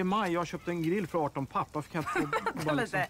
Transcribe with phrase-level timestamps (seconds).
[0.00, 1.68] Det är maj, jag har köpt en grill för 18 papp.
[1.72, 3.04] Varför kan jag inte bara liksom-.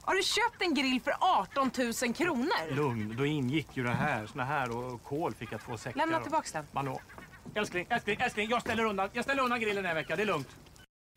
[0.00, 1.70] Har du köpt en grill för 18
[2.02, 2.74] 000 kronor?
[2.74, 4.26] Lugn, då ingick ju det här.
[4.26, 5.98] Såna här och kol fick jag två säckar.
[5.98, 6.64] Lämna tillbaks den.
[6.72, 7.00] Mano.
[7.54, 10.26] Älskling, älskling, älskling, jag ställer undan, jag ställer undan grillen den här veckan, det är
[10.26, 10.48] lugnt.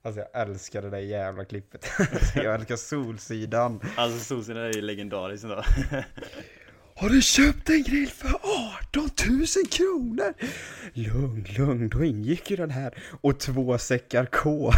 [0.04, 1.92] Alltså jag älskar det där jävla klippet.
[2.00, 3.82] Alltså, jag älskar Solsidan.
[3.96, 5.64] Alltså Solsidan är ju legendarisk ändå.
[7.02, 10.34] Har du köpt en grill för 18 000 kronor?
[10.94, 14.74] Lugn, lugn, då ingick ju den här och två säckar kol.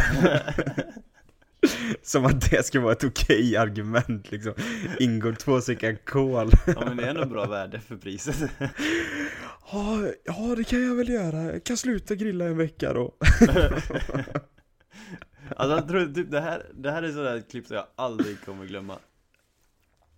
[2.02, 4.52] Som att det ska vara ett okej argument liksom.
[4.98, 6.50] Ingår två säckar kol.
[6.66, 8.50] Ja men det är ändå bra värde för priset.
[9.72, 11.52] Ja, ja, det kan jag väl göra.
[11.52, 13.14] Jag kan sluta grilla en vecka då.
[15.56, 18.40] Alltså jag tror typ det här, det här är sådär ett klipp som jag aldrig
[18.40, 18.98] kommer glömma.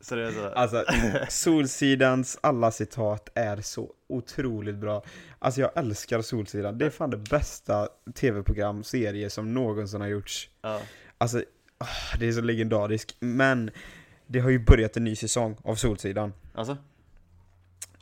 [0.09, 0.51] Så det är sådär.
[0.51, 0.85] Alltså,
[1.29, 5.05] Solsidans alla citat är så otroligt bra.
[5.39, 6.79] Alltså jag älskar Solsidan.
[6.79, 10.51] Det är fan det bästa tv-program, serie som någonsin har gjorts.
[10.63, 10.81] Ja.
[11.19, 11.43] Alltså,
[11.79, 13.17] ah, det är så legendariskt.
[13.21, 13.71] Men
[14.27, 16.33] det har ju börjat en ny säsong av Solsidan.
[16.55, 16.77] Alltså?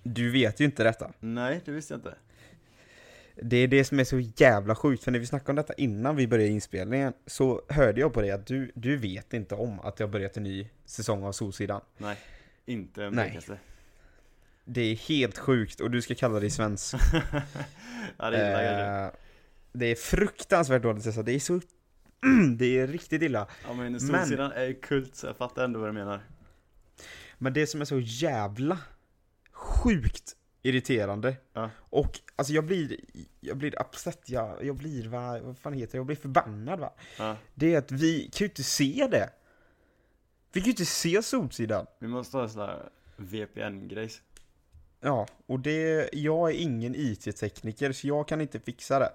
[0.02, 1.12] Du vet ju inte detta.
[1.20, 2.14] Nej, det visste jag inte.
[3.36, 6.16] Det är det som är så jävla sjukt, för när vi snackade om detta innan
[6.16, 9.98] vi började inspelningen så hörde jag på dig att du, du vet inte om att
[10.04, 11.80] har börjat en ny säsong av Solsidan.
[11.98, 12.16] Nej.
[12.66, 13.40] Inte en Nej.
[14.64, 16.94] Det är helt sjukt och du ska kalla dig svensk.
[18.18, 19.04] Ja det jag det.
[19.04, 19.10] Eh,
[19.72, 21.22] det är fruktansvärt dåligt alltså.
[21.22, 21.60] Det är så...
[22.56, 23.48] det är riktigt illa.
[23.64, 26.20] Ja men men- Solsidan är ju kult så jag fattar ändå vad du menar.
[27.38, 28.78] Men det som är så jävla
[29.52, 31.70] sjukt irriterande Ja.
[31.78, 32.96] och alltså jag blir,
[33.40, 36.92] jag blir upset, jag, jag blir, vad, vad fan heter det, jag blir förbannad va.
[37.18, 37.36] Ja.
[37.54, 39.30] Det är att vi kan ju inte se det.
[40.52, 41.86] Vi kan ju inte se Solsidan.
[41.98, 44.22] Vi måste ha en sån här VPN-grejs.
[45.00, 49.12] Ja, och det, jag är ingen IT-tekniker så jag kan inte fixa det.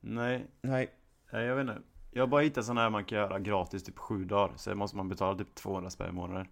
[0.00, 0.90] Nej, Nej,
[1.32, 1.82] nej, jag vet inte.
[2.12, 4.52] Jag har bara hittat sådana här man kan göra gratis typ sju dagar.
[4.56, 6.46] Så måste man betala typ 200 spänn i månaden.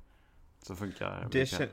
[0.62, 1.46] Så funkar det, VPN.
[1.56, 1.68] kän,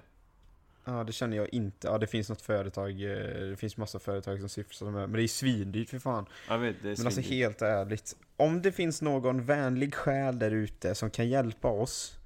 [0.86, 1.88] ja, det känner jag inte.
[1.88, 5.24] Ja, det finns något företag, eh, det finns massa företag som sysslar med men det
[5.24, 6.26] är svindyrt för fan.
[6.50, 10.52] Jag vet, det är Men alltså helt ärligt, om det finns någon vänlig själ där
[10.52, 12.18] ute som kan hjälpa oss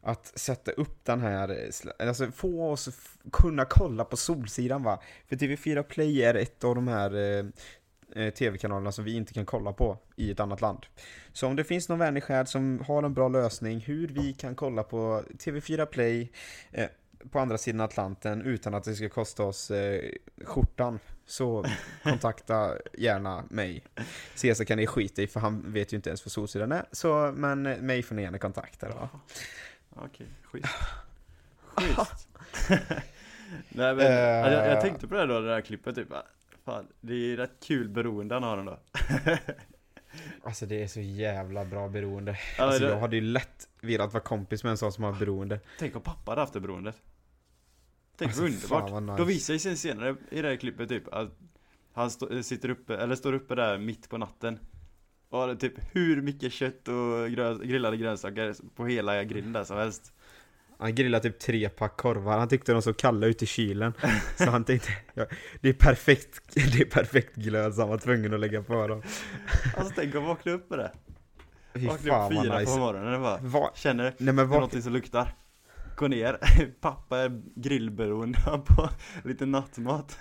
[0.00, 2.88] att sätta upp den här, eh, alltså få oss
[3.32, 5.02] kunna kolla på Solsidan va.
[5.28, 7.14] För TV4 Play är ett av de här
[8.14, 10.86] eh, tv-kanalerna som vi inte kan kolla på i ett annat land.
[11.32, 14.54] Så om det finns någon vänlig själ som har en bra lösning hur vi kan
[14.54, 16.32] kolla på TV4 Play
[16.72, 16.86] eh,
[17.30, 20.10] på andra sidan Atlanten utan att det ska kosta oss eh,
[20.44, 21.64] skjortan så
[22.02, 23.84] kontakta gärna mig.
[24.34, 26.84] Cesar kan ni skita i för han vet ju inte ens vad Solsidan är.
[26.92, 29.08] Så, men eh, mig får ni gärna kontakta då.
[29.90, 30.68] Okej, schysst.
[31.76, 32.28] Schysst.
[33.68, 33.98] Nej men,
[34.44, 36.08] alltså, jag, jag tänkte på det då, det där klippet typ.
[36.64, 38.78] Fan, det är rätt kul beroende han har ändå.
[40.44, 42.38] Alltså det är så jävla bra beroende.
[42.58, 45.12] Ja, Alltså det- jag hade ju lätt velat vara kompis med en sån som har
[45.12, 45.60] beroende.
[45.78, 46.96] Tänk om pappa hade haft det beroendet.
[48.18, 48.90] Tänk Alltså, vad underbart.
[48.90, 49.16] vad nice.
[49.16, 51.38] Då visar det sig senare i det här klippet typ att
[51.94, 54.58] han stå, sitter uppe, eller står uppe där mitt på natten.
[55.28, 59.76] Och har typ hur mycket kött och grö, grillade grönsaker på hela grillen där som
[59.76, 60.12] helst.
[60.78, 63.92] Han grillade typ tre pack korvar, han tyckte de såg kalla ut i kylen.
[64.36, 65.26] Så han tänkte, ja,
[65.60, 69.02] det är perfekt, det är perfekt glöd så han var tvungen att lägga på dem.
[69.76, 70.92] Alltså tänk att vakna upp med det.
[71.74, 72.78] Fy Vakna fan upp fyra vad på nice.
[72.78, 75.34] morgonen och bara Va, känner nej men vad, någonting som luktar.
[75.96, 76.38] Gå ner,
[76.80, 78.88] pappa är grillberoende på
[79.24, 80.18] lite nattmat.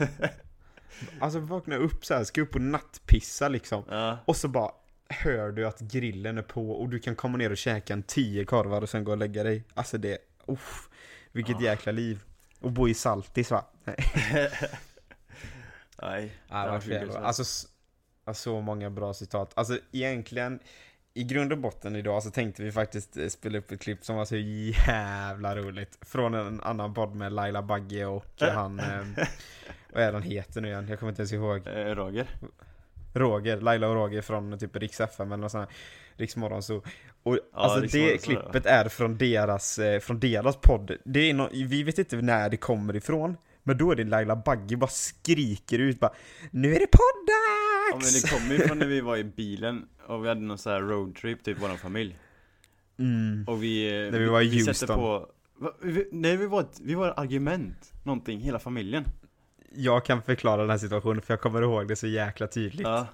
[1.19, 3.83] alltså vakna upp så här, ska upp och nattpissa liksom.
[3.89, 4.71] Ja, Och så bara
[5.09, 8.45] hör du att grillen är på och du kan komma ner och käka en tio
[8.45, 9.63] korvar och sen gå och lägga dig.
[9.73, 10.89] Alltså det, uff,
[11.31, 11.61] vilket Ah.
[11.61, 12.23] jäkla liv.
[12.59, 13.65] Och bo i Saltis va?
[13.83, 13.95] Nej.
[16.01, 16.31] nej.
[16.49, 17.67] Ja, det var alltså,
[18.25, 19.51] alltså så många bra citat.
[19.55, 20.59] Alltså egentligen,
[21.17, 24.15] i grund och botten idag så tänkte vi faktiskt eh, spela upp ett klipp som
[24.15, 25.97] var så jävla roligt.
[26.01, 29.25] Från en annan podd med Laila Bagge och eh, han, eh,
[29.93, 30.87] vad är han heter nu igen?
[30.89, 31.67] Jag kommer inte ens ihåg.
[31.67, 32.27] Eh, Roger.
[33.13, 35.77] Roger, Laila och Roger från typ Rix FM eller något sånt här.
[36.17, 36.81] Rix Morgonzoo.
[37.23, 40.91] Och Ja, alltså Rix det klippet är från deras, från deras podd.
[41.03, 43.37] Det är no, vi vet inte när det kommer ifrån.
[43.67, 46.13] Men då är det Laila Bagge bara skriker ut bara
[46.51, 46.99] Nu är det Ja
[47.91, 48.21] men poddags!
[48.21, 50.81] det kommer ju från när vi var i bilen och vi hade någon sån här
[50.81, 52.15] roadtrip, typ våran familj.
[52.99, 53.45] Mm.
[53.47, 54.09] Och vi...
[54.11, 54.97] När vi var i vi sätter Houston.
[54.97, 55.27] på...
[55.81, 59.03] Vi, nej vi var, vi var argument, någonting, hela familjen.
[59.75, 62.87] Jag kan förklara den här situationen för jag kommer ihåg det så jäkla tydligt.
[62.87, 63.07] Ja,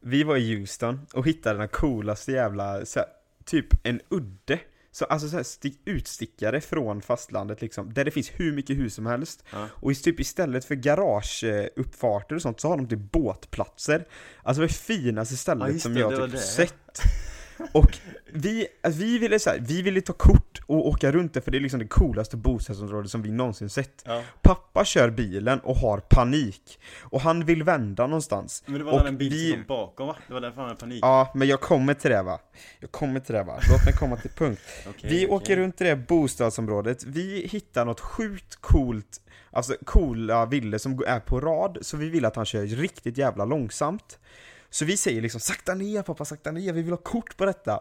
[0.00, 3.04] Vi var i Houston och hittade den coolaste jävla, här,
[3.44, 4.58] typ en udde
[4.94, 8.94] Så, alltså så här stick, utstickare från fastlandet liksom, där det finns hur mycket hus
[8.94, 9.44] som helst.
[9.52, 9.68] Ja.
[9.72, 14.06] Och typ istället för garageuppfarter och sånt så har de typ båtplatser.
[14.42, 16.38] Alltså det finaste stället Ja, just som det, jag det typ det.
[16.38, 17.02] sett.
[17.72, 17.98] Och
[18.32, 21.50] vi, alltså, vi ville så här, vi ville ta kort och åka runt det för
[21.50, 24.02] det är liksom det coolaste bostadsområdet som vi någonsin sett.
[24.06, 24.22] Ja.
[24.42, 26.78] Pappa kör bilen och har panik.
[27.02, 28.62] Och han vill vända någonstans.
[28.66, 30.16] Men det var Och den en bil vi- som kom bakom va?
[30.28, 30.98] Det var därför han hade panik.
[31.02, 32.40] Ja, men jag kommer till det va.
[32.80, 33.60] Jag kommer till det va.
[33.70, 34.60] Låt mig komma till punkt.
[34.88, 35.28] Okej, Vi okej.
[35.36, 39.20] åker runt i det bostadsområdet, vi hittar något sjukt coolt,
[39.50, 43.44] alltså coola villor som är på rad, så vi vill att han kör riktigt jävla
[43.44, 44.18] långsamt.
[44.72, 47.80] Så vi säger liksom sakta ner pappa, sakta ner, vi vill ha kort på detta.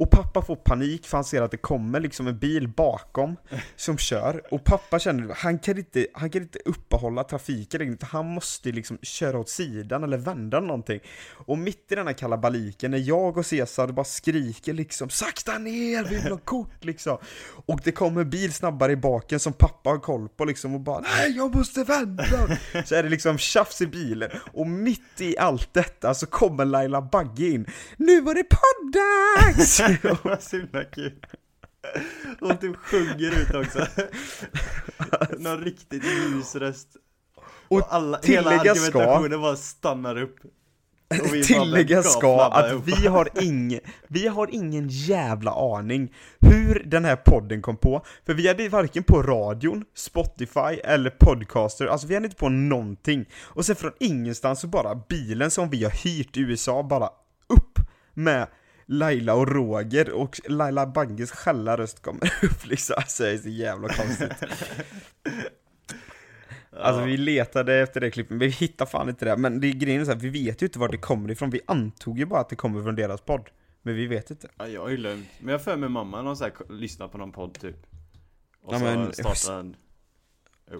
[0.00, 3.36] Och pappa får panik för han ser att det kommer liksom en bil bakom
[3.76, 8.26] som kör och pappa känner han kan inte, han kan inte uppehålla trafiken längre, han
[8.26, 11.00] måste liksom köra åt sidan eller vända någonting.
[11.46, 16.04] Och mitt i den här kalabaliken när jag och Cesar bara skriker liksom sakta ner,
[16.04, 17.18] vi vill ha kort liksom.
[17.66, 20.80] Och det kommer en bil snabbare i baken som pappa har koll på liksom och
[20.80, 22.24] bara nej jag måste vända.
[22.84, 27.02] Så är det liksom tjafs i bilen och mitt i allt detta så kommer Laila
[27.02, 27.66] Bagge in.
[27.96, 28.44] Nu var det
[30.02, 31.12] det var så himla kul.
[32.40, 33.86] Hon typ sjunger ut också.
[35.38, 36.88] Någon riktigt ljus röst.
[37.68, 40.36] Och, Och alla, hela tilläggas ska- argumentationen bara stannar upp.
[41.46, 47.62] Tilläggas ska att vi har, ing, vi har ingen jävla aning hur den här podden
[47.62, 52.36] kom på, för vi hade varken på radion, Spotify eller podcaster, alltså vi hade inte
[52.36, 53.24] på någonting.
[53.42, 57.06] Och sen från ingenstans så bara bilen som vi har hyrt i USA bara
[57.48, 57.78] upp
[58.14, 58.46] med
[58.92, 63.48] Laila och Roger och Laila Bagges skälla röst kommer upp liksom, alltså det är så
[63.48, 64.32] jävla konstigt.
[66.82, 69.36] Alltså vi letade efter det klippet, men vi hittade fan inte det.
[69.36, 71.50] Men det är grejen är så här, vi vet ju inte var det kommer ifrån.
[71.50, 73.48] Vi antog ju bara att det kommer från deras podd.
[73.82, 74.48] Men vi vet inte.
[74.58, 75.26] Ja, jag har ju glömt.
[75.40, 77.76] Men jag har för mig mamma någon så här, lyssnat på någon podd typ.
[78.62, 79.76] Och Ja, så men- startade en...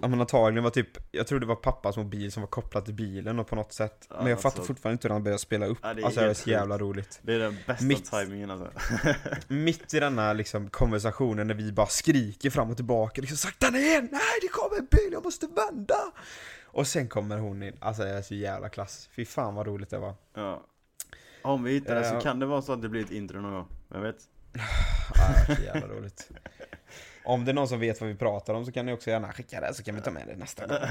[0.01, 2.93] Ja men antagligen var typ, jag tror det var pappas mobil som var kopplad till
[2.93, 4.07] bilen och på något sätt.
[4.09, 5.77] Ja, men jag fattar alltså- fortfarande inte hur han började spela upp.
[5.81, 7.19] Ja, det är alltså det är så jävla roligt.
[7.21, 8.69] Det är den bästa Mitt- tajmingen alltså.
[9.47, 14.01] Mitt i denna liksom konversationen när vi bara skriker fram och tillbaka liksom sakta ner!
[14.01, 15.95] Nej det kommer en bil, jag måste vända!
[16.65, 19.09] Och sen kommer hon in, alltså det är så jävla klass.
[19.15, 20.13] Fy fan vad roligt det var.
[20.33, 20.63] Ja.
[21.43, 22.21] Om vi hittar det så Ja.
[22.21, 23.67] kan det vara så att det blir ett intro någon gång.
[23.89, 24.15] Vem vet?
[25.15, 26.29] Ja, så jävla roligt.
[27.23, 29.33] Om det är någon som vet vad vi pratar om så kan ni också gärna
[29.33, 30.77] skicka det så kan vi ta med det nästa gång.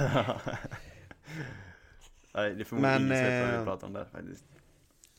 [2.35, 4.45] Nej, det är förmodligen ingen som vet vad eh, vi pratar om där faktiskt.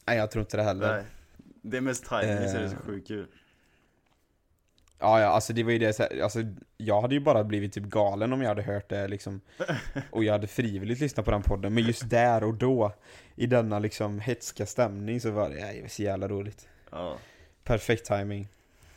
[0.06, 0.94] Nej jag tror inte det heller.
[0.94, 1.04] Nej.
[1.62, 2.82] Det är mest timing så är det så Eh.
[2.82, 3.28] sjukt kul.
[5.00, 6.40] Ja, ja, alltså det var ju det så här, alltså
[6.78, 9.42] jag hade ju bara blivit typ galen om jag hade hört det liksom
[10.12, 12.94] Och jag hade frivilligt lyssnat på den podden, men just där och då
[13.36, 17.18] I denna liksom hetska stämning så var det, nej, så jävla roligt Ja.
[17.64, 18.48] Perfekt timing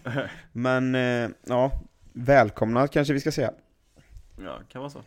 [0.53, 1.81] Men, eh, ja
[2.17, 3.53] Välkomna kanske vi ska säga
[4.39, 5.03] ja, kan vara så.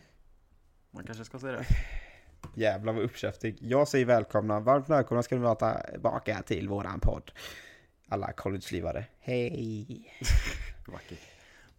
[0.90, 1.64] Man kanske ska säga det.
[2.54, 7.32] Jävlar vad uppkäftig Jag säger välkomna, varmt välkomna ska ni vara tillbaka till våran podd
[8.08, 10.12] Alla collegelivare, hej!
[10.86, 11.18] Vackert.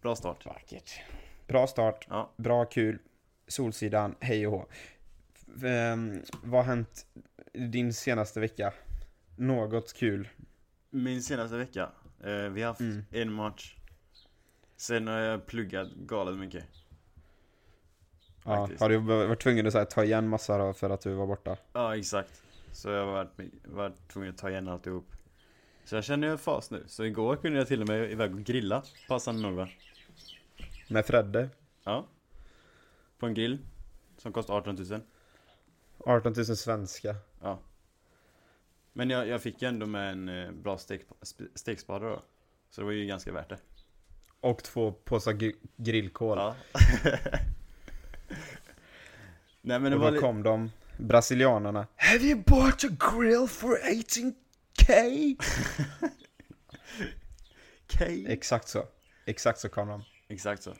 [0.02, 0.46] Bra start.
[0.46, 1.00] Vackert
[1.46, 2.32] Bra start Ja.
[2.36, 2.98] Bra, kul.
[3.48, 4.66] Solsidan, hej och hå.
[5.66, 7.06] Ehm, vad har hänt
[7.52, 8.72] din senaste vecka?
[9.36, 10.28] Något kul?
[10.90, 11.88] Min senaste vecka.
[12.24, 13.04] Eh, vi har haft Mm.
[13.10, 13.76] en match.
[14.80, 16.64] Sen har jag pluggat galet mycket.
[18.44, 21.26] Ja, har du varit tvungen att här, ta igen massa då för att du var
[21.26, 21.56] borta?
[21.72, 22.42] Ja, exakt.
[22.72, 23.30] Så jag har varit,
[23.64, 25.12] varit tvungen att ta igen alltihop.
[25.84, 26.84] Så jag känner ju fas nu.
[26.86, 28.82] Så igår kunde jag till och med iväg och grilla.
[29.08, 29.68] Passande nog va?
[30.88, 31.48] Med Fredde?
[31.84, 32.06] Ja.
[33.18, 33.58] På en grill.
[34.18, 35.00] Som kostar 18 000.
[35.98, 37.16] 18 000 svenska.
[37.42, 37.58] Ja.
[38.92, 42.22] Men jag, jag fick ju ändå med en eh, bra stek, sp- stekspade då.
[42.70, 43.58] Så det var ju ganska värt det.
[44.40, 46.38] Och två påsar gr- grillkol.
[46.38, 46.56] Ja.
[49.62, 50.20] Nej men det och var då lite...
[50.20, 51.86] kom de, brasilianarna.
[51.96, 55.36] Have you bought a grill for 18k?
[57.98, 58.04] K.
[58.28, 58.86] Exakt så.
[59.26, 60.04] Exakt så kom de.
[60.28, 60.74] Exakt så.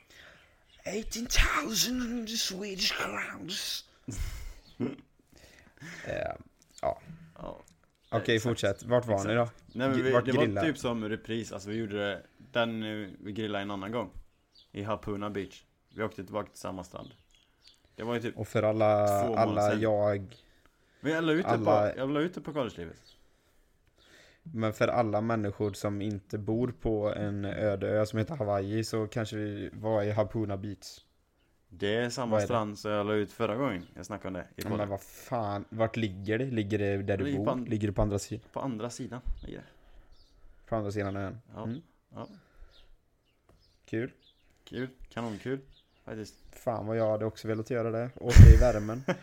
[0.85, 3.85] 18,000 Swedish crowns.
[6.07, 6.33] eh,
[6.83, 7.01] Ja.
[8.13, 8.43] Okej, Exakt.
[8.51, 8.83] fortsätt.
[8.83, 9.49] Vart var ni då?
[9.73, 12.81] Nej men vi, Vart det var typ som repris, alltså vi gjorde det, den
[13.21, 14.11] vi grillade en annan gång.
[14.73, 15.65] I Hapuna Beach.
[15.95, 17.09] Vi åkte tillbaka till samma strand.
[17.97, 19.81] Det var ju typ, Och för alla, Två alla sedan.
[19.81, 20.37] jag,
[21.01, 23.03] men jag la ut det alla- på, jag la ut det på collegelivet.
[24.43, 29.07] men för alla människor som inte bor på en öde ö som heter Hawaii så
[29.07, 30.99] kanske vi var i Hapuna Beach.
[31.69, 32.47] Det är samma är det?
[32.47, 34.79] strand som jag la ut förra gången jag snackade om det i podden.
[34.79, 36.45] men vad fan, vart ligger det?
[36.45, 37.51] Ligger det där Det du ligger bor?
[37.51, 38.49] an- Ligger det på andra sidan?
[38.53, 39.65] På andra sidan ligger det.
[40.69, 41.39] På andra sidan ön?
[41.55, 41.63] Ja.
[41.63, 41.81] Mm.
[42.15, 42.29] Ja.
[43.85, 44.11] Kul.
[44.65, 45.61] Kul, kanonkul.
[46.05, 46.35] Faktiskt.
[46.53, 48.11] Fan vad jag hade också velat göra det.
[48.21, 49.05] Åka i värmen.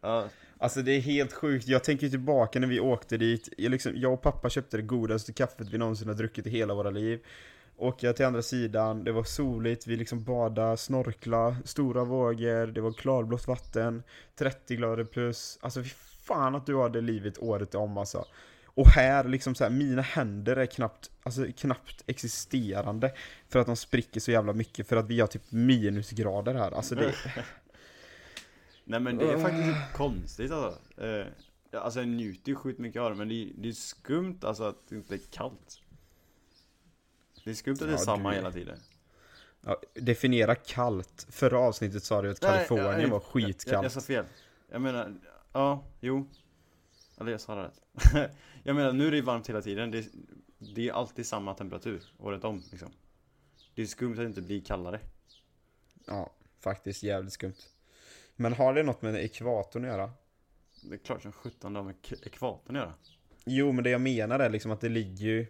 [0.00, 3.92] Ja, Alltså det är helt sjukt, jag tänker tillbaka när vi åkte dit, jag, liksom,
[3.96, 7.20] jag och pappa köpte det godaste kaffet vi någonsin har druckit i hela våra liv
[7.76, 12.92] Åka till andra sidan, det var soligt, vi liksom badade, snorkla, stora vågor, det var
[12.92, 14.02] klarblått vatten
[14.34, 15.90] 30 grader plus, alltså fy
[16.22, 18.24] fan att du hade livet året om alltså
[18.76, 23.12] Och här liksom så här, mina händer är knappt, alltså knappt existerande
[23.48, 26.94] För att de spricker så jävla mycket, för att vi har typ minusgrader här, alltså
[26.94, 27.14] det
[28.84, 31.02] nej men det är faktiskt konstigt alltså.
[31.02, 31.26] Eh,
[31.72, 34.64] alltså jag njuter ju sjukt mycket av det, men det är, det är skumt alltså
[34.64, 35.80] att det inte är kallt.
[37.44, 38.78] Det är skumt att det är Ja, samma du- hela tiden.
[39.60, 41.26] Ja, definiera kallt.
[41.30, 43.82] Förra avsnittet sa du att Nej, Kalifornien jag- var Jag, skitkallt.
[43.82, 44.24] jag sa fel.
[44.70, 45.14] Jag menar,
[45.52, 46.28] ja, jo.
[47.20, 48.30] Eller jag sa det rätt.
[48.62, 49.90] jag menar, nu är det varmt hela tiden.
[49.90, 50.06] Det,
[50.58, 52.92] det är alltid samma temperatur året om liksom.
[53.74, 55.00] Det är skumt att det inte blir kallare.
[56.06, 57.54] Ja, faktiskt jävligt skumt.
[58.36, 60.10] Men har det något med ekvatorn att göra?
[60.82, 62.94] Det är klart som sjutton det har med ekvatorn att göra.
[63.44, 65.46] Jo, men det jag menar är liksom att det ligger ju...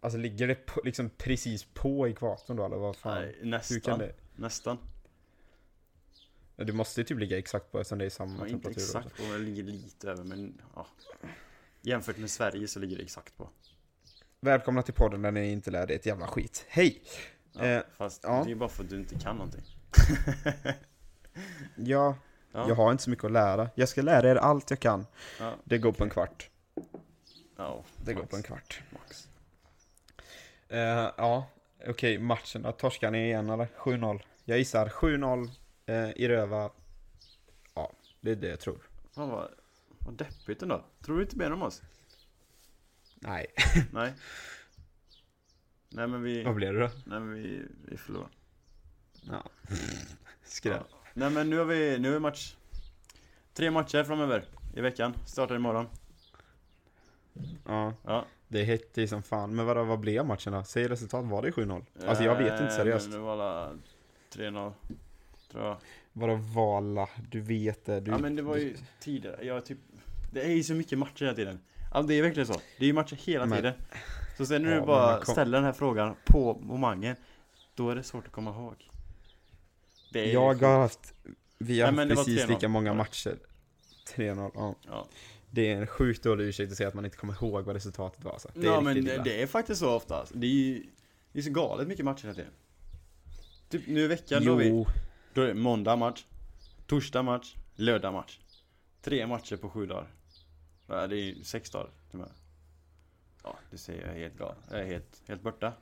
[0.00, 3.22] Alltså ligger det på, liksom precis på ekvatorn då eller vad fan?
[3.22, 3.80] Nej, Hur nästan.
[3.80, 4.14] kan det?
[4.36, 4.78] Nästan.
[6.64, 8.82] Det måste ju typ ligga exakt på eftersom det är samma Ja, inte temperatur.
[8.82, 8.98] också.
[8.98, 10.86] exakt på, det ligger lite över men ja.
[11.82, 13.48] Jämfört med Sverige så ligger det exakt på.
[14.40, 16.64] Välkomna till podden där ni inte lär dig ett jävla skit.
[16.68, 17.02] Hej!
[17.52, 18.42] Ja, Eh, fast ja.
[18.46, 19.62] det är bara för att du inte kan någonting.
[21.76, 22.16] Ja,
[22.52, 23.70] Ja, jag har inte så mycket att lära.
[23.74, 25.06] Jag ska lära er allt jag kan.
[25.64, 26.50] Det går på en kvart.
[27.56, 28.82] ja, Det går max, på en kvart.
[28.90, 29.28] Max.
[30.68, 30.78] Eh,
[31.16, 31.46] ja,
[31.86, 32.72] okej, matchen då.
[32.72, 33.66] Torskar ni igen eller?
[33.76, 34.20] 7-0.
[34.44, 35.50] Jag gissar 7-0
[35.88, 36.70] eh, i röva.
[37.74, 38.78] Ja, det är det jag tror.
[39.10, 39.50] Fan vad,
[39.98, 40.84] vad deppigt ändå.
[41.04, 41.82] Tror du inte mer om oss?
[43.14, 43.46] Nej.
[43.92, 44.12] Nej.
[45.88, 46.90] Nej men vi, Vad blir det då?
[47.06, 48.28] nej men vi, vi förlorar.
[49.22, 49.44] Ja.
[50.44, 50.82] Skräp.
[50.90, 50.96] Ja.
[51.14, 52.54] Nej men nu har vi, nu är match
[53.52, 55.86] Tre matcher framöver i veckan, startar imorgon
[57.64, 59.54] Ja, Ja det är hett som fan.
[59.54, 60.64] Men vadå, vad blev matchen då?
[60.64, 61.84] Säg resultat, var det 7-0?
[62.06, 63.08] Alltså jag vet inte Eh, seriöst.
[63.08, 63.72] Men det var alla
[64.32, 64.72] 3-0
[65.54, 65.76] Jag
[66.12, 67.08] Vadå vala?
[67.30, 68.00] Du vet det.
[68.00, 68.10] Du...
[68.10, 69.78] Ja men det var ju tidigare, jag typ
[70.32, 71.60] Det är ju så mycket matcher hela tiden
[71.94, 73.74] Ja det är verkligen så, det är ju matcher hela Men- tiden
[74.36, 77.16] Så sen när Ja, du bara kom- ställer den här frågan på momangen
[77.74, 78.90] Då är det svårt att komma ihåg
[80.12, 81.14] det är Jag har haft...
[81.58, 82.48] Vi har Nej, det haft precis 3-0.
[82.48, 82.94] lika många Ja.
[82.94, 83.36] matcher.
[84.16, 84.74] 3-0, ja.
[84.86, 85.06] Ja,
[85.50, 88.24] Det är en sjukt dålig ursäkt att säga att man inte kommer ihåg vad resultatet
[88.24, 88.48] var alltså.
[88.54, 89.22] Det ja men illa.
[89.22, 90.24] det är faktiskt så ofta.
[90.32, 90.82] Det är ju
[91.32, 92.50] Det är så galet mycket matcher hela tiden
[93.68, 94.86] Typ nu i veckan då har vi Jo,
[95.38, 96.24] Då är det måndag match
[96.86, 98.38] Torsdag match Lördag match
[99.02, 100.06] Tre matcher på sju dagar
[100.86, 102.28] ja, Det är ju sex dagar till och med.
[103.42, 105.72] Ja, det säger jag helt galet Jag är helt, helt borta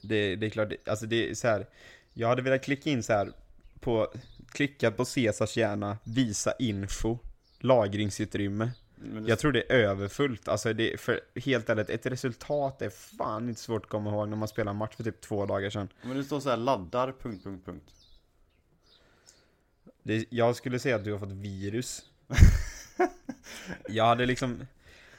[0.00, 1.66] det, det är klart, det- alltså det är så här.
[2.12, 3.32] Jag hade velat klicka in så här
[3.80, 4.12] på,
[4.48, 7.18] klicka på Caesars hjärna, visa info,
[7.58, 8.70] lagringsutrymme.
[8.94, 12.90] Men det, Jag tror det är överfullt, alltså det, för helt ärligt, ett resultat är
[12.90, 15.70] fan inte svårt att komma ihåg när man spelar en match för typ två dagar
[15.70, 15.88] sedan.
[16.02, 17.92] men det står så här laddar, punkt, punkt, punkt
[20.06, 22.02] Det, jag skulle säga att du har fått virus.
[23.88, 24.66] jag hade liksom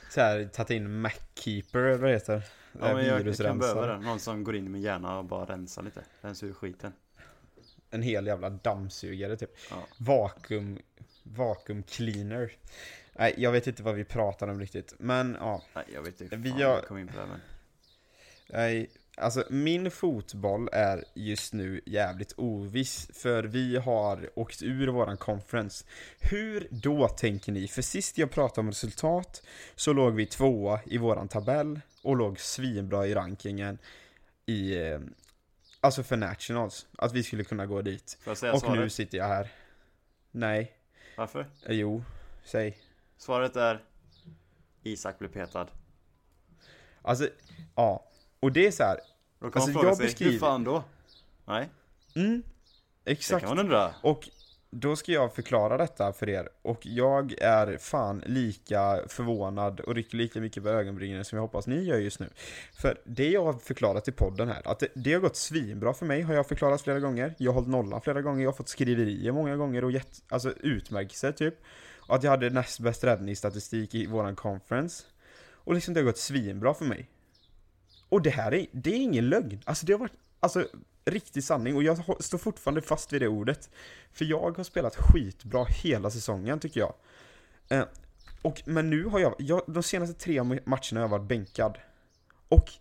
[0.09, 2.43] så här, tagit in Mackeeper, eller vad det heter.
[2.79, 5.25] Ja men jag, jag kan behöva det, någon som går in i min hjärna och
[5.25, 6.93] bara rensar lite Rensar ur skiten
[7.89, 9.51] En hel jävla dammsugare typ.
[9.69, 9.87] Ja.
[9.97, 10.79] Vakuum,
[11.23, 12.51] vakuum cleaner.
[13.13, 14.93] Nej, jag vet inte vad vi pratar om riktigt.
[14.97, 17.39] Men ja, Nej jag vet inte Vi har- kom in på det här, men
[18.49, 23.09] nej, alltså min fotboll är just nu jävligt oviss.
[23.13, 25.85] För vi har åkt ur våran conference.
[26.19, 27.67] Hur då tänker ni?
[27.67, 29.43] För sist jag pratade om resultat
[29.75, 33.77] så låg vi tvåa i våran tabell och låg svinbra i rankingen
[34.45, 34.99] i, eh,
[35.81, 36.87] alltså för nationals.
[36.97, 38.17] Att vi skulle kunna gå dit.
[38.27, 38.79] Och svaret?
[38.79, 39.51] nu sitter jag här.
[40.31, 40.71] Nej,
[41.17, 41.39] Varför?
[41.65, 42.03] eh, jo,
[42.43, 42.77] säg.
[43.17, 43.83] Svaret är
[44.83, 45.67] Isak blev petad
[47.01, 47.29] Alltså,
[47.75, 48.07] ja.
[48.39, 48.99] Och det är så här.
[49.39, 50.83] Då kan Alltså, man fråga jag sig, beskriver- hur fan då?
[51.45, 51.69] Nej,
[52.15, 52.43] Mm,
[53.03, 53.39] det exakt.
[53.45, 54.29] kan man undra Och
[54.69, 56.49] då ska jag förklara detta för er.
[56.61, 61.67] Och jag är fan lika förvånad och rycker lika mycket på ögonbrynen som jag hoppas
[61.67, 62.29] ni gör just nu.
[62.73, 66.05] För det jag har förklarat i podden här, att det, det har gått svinbra för
[66.05, 67.35] mig har jag förklarat flera gånger.
[67.37, 70.51] Jag har hållit nollan flera gånger, jag har fått skriverier många gånger och gett, alltså
[70.51, 71.55] utmärkelse typ.
[71.95, 75.03] Och att jag hade näst bäst räddningsstatistik i våran conference.
[75.51, 77.09] Och liksom det har gått svinbra för mig.
[78.09, 79.61] Och det här är, det är ingen lögn.
[79.65, 80.67] Alltså det har varit, alltså
[81.05, 83.69] riktig sanning och jag står fortfarande fast vid det ordet.
[84.13, 86.93] För jag har spelat skitbra hela säsongen tycker jag.
[87.69, 87.85] Eh,
[88.41, 91.77] och, men nu har jag, jag, de senaste tre matcherna har jag varit bänkad.
[92.49, 92.71] Och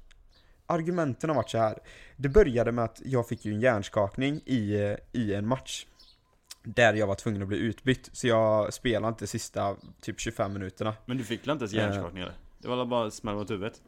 [0.66, 1.78] argumenten har varit så här.
[2.16, 5.86] Det började med att jag fick ju en hjärnskakning i, eh, i en match.
[6.62, 10.94] Där jag var tvungen att bli utbytt, så jag spelade inte sista typ 25 minuterna.
[11.06, 11.78] Men du fick väl inte ens Eh.
[11.78, 12.34] hjärnskakning eller?
[12.58, 13.82] Det var bara smäll mot huvudet?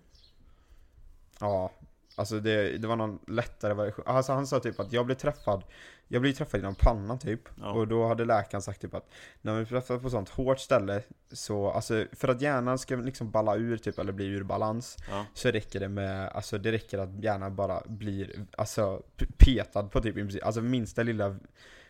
[1.40, 1.70] Ja,
[2.16, 4.04] alltså det, det var någon lättare version.
[4.06, 5.64] Alltså han sa typ att jag blev träffad,
[6.08, 7.40] jag blev träffad genom pannan typ.
[7.60, 7.72] Ja.
[7.72, 9.10] Och då hade läkaren sagt typ att
[9.42, 11.02] när man blir träffad på sånt hårt ställe
[11.32, 15.26] så, alltså för att hjärnan ska liksom balla ur typ eller bli ur balans Ja.
[15.34, 19.02] så räcker det med, alltså det räcker att hjärnan bara blir, alltså
[19.36, 21.36] petad på typ alltså minsta lilla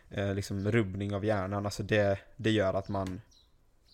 [0.09, 3.21] eh, liksom rubbning av hjärnan, alltså det, det gör att man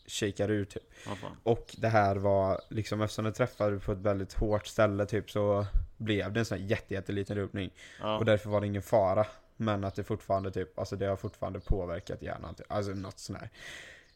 [0.08, 0.94] shakar ur typ.
[1.04, 1.38] Fan.
[1.44, 5.66] Och det här var liksom, eftersom det träffade på ett väldigt hårt ställe typ så
[5.98, 7.74] blev det en sån här jätte, jätteliten rubbning.
[8.00, 8.18] Ja.
[8.18, 9.28] Och därför var det ingen fara.
[9.58, 12.56] Men att det fortfarande typ, alltså det har fortfarande påverkat hjärnan.
[12.56, 12.72] Typ.
[12.72, 13.50] Alltså något sånt här.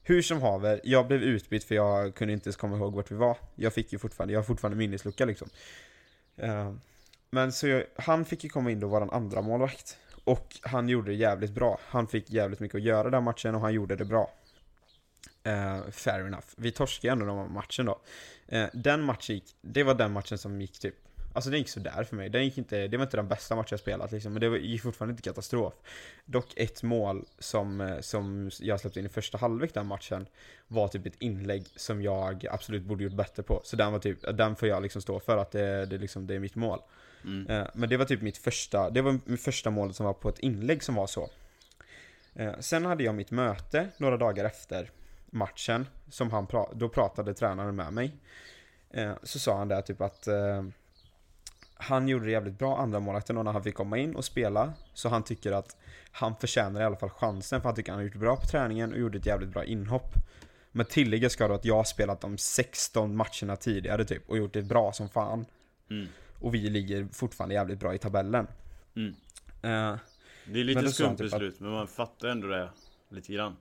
[0.04, 3.16] Hur som haver, jag blev utbytt för jag kunde inte ens komma ihåg vart vi
[3.16, 3.38] var.
[3.56, 5.50] Jag fick ju fortfarande, jag har fortfarande minneslucka liksom.
[6.38, 6.74] Eh,
[7.30, 9.98] men så jag, han fick ju komma in då våran andra målvakt.
[10.24, 11.80] Och han gjorde det jävligt bra.
[11.84, 14.32] Han fick jävligt mycket att göra den matchen och han gjorde det bra.
[15.44, 16.46] Eh, fair enough.
[16.56, 18.00] Vi torskade ändå den matchen då.
[18.48, 20.96] Eh, den matchen gick, det var den matchen som gick typ
[21.34, 22.30] Alltså den gick sådär för mig.
[22.30, 24.58] Den gick inte, det var inte den bästa matchen jag spelat liksom, men det var-
[24.58, 25.74] gick fortfarande inte katastrof.
[26.26, 30.28] Dock ett mål som, eh, som jag släppte in i första halvlek den matchen
[30.68, 33.62] var typ ett inlägg som jag absolut borde gjort bättre på.
[33.64, 36.36] Så den var typ, den får jag liksom stå för att det, det, liksom, det
[36.36, 36.80] är mitt mål.
[37.24, 37.48] Mm.
[37.50, 40.30] Eh, Men det var typ mitt första, det var mitt första målet som var på
[40.30, 41.30] ett inlägg som var så.
[42.60, 44.90] Sen hade jag mitt möte några dagar efter
[45.32, 48.12] matchen, som han pra- då pratade tränaren med mig.
[48.90, 50.64] Eh, Så sa han där typ att eh,
[51.74, 54.74] han gjorde det jävligt bra andra målakten när han fick komma in och spela.
[54.94, 55.78] Så han tycker att
[56.12, 58.94] han förtjänar i alla fall chansen för han tycker han har gjort bra på träningen
[58.94, 60.14] och gjorde ett jävligt bra inhopp.
[60.72, 64.54] Men tillägga ska då att jag har spelat de 16 matcherna tidigare typ och gjort
[64.54, 65.46] det bra som fan.
[65.90, 66.08] Mm.
[66.40, 68.48] Och vi ligger fortfarande jävligt bra i tabellen.
[68.96, 69.10] Mm.
[69.62, 70.00] Eh,
[70.46, 72.70] Det är lite skumt typ att- beslut, men man fattar ändå det
[73.10, 73.56] lite grann.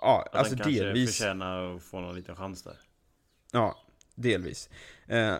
[0.00, 1.16] Ja, Att alltså han delvis.
[1.16, 2.76] förtjänar att få någon liten chans där.
[3.52, 3.78] Ja,
[4.14, 4.70] delvis.
[5.06, 5.34] Eh,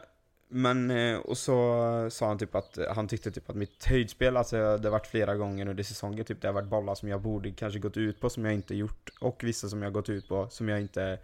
[0.49, 4.57] men, eh, och så sa han typ att han tyckte typ att mitt höjdspel, alltså
[4.57, 7.51] det har varit flera gånger under säsongen, typ det har varit bollar som jag borde
[7.51, 9.11] kanske gått ut på som jag inte gjort.
[9.21, 11.19] Och vissa som jag gått ut på som jag inte,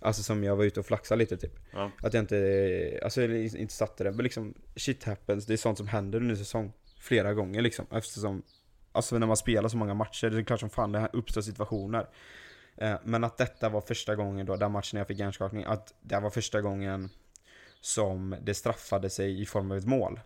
[0.00, 1.58] alltså som jag var ute och flaxade lite typ.
[1.72, 1.90] Ja.
[2.02, 5.78] Att jag inte, alltså jag inte satte det, men liksom shit happens, det är sånt
[5.78, 6.72] som händer under säsong.
[6.98, 8.42] Flera gånger liksom, eftersom
[8.94, 11.42] Alltså när man spelar så många matcher, det är klart som fan det här uppstår
[11.42, 12.06] situationer.
[12.76, 16.20] Eh, Men att detta var första gången då, den matchen jag fick hjärnskakning, att det
[16.20, 17.10] var första gången
[17.80, 20.20] som det straffade sig i form av ett mål.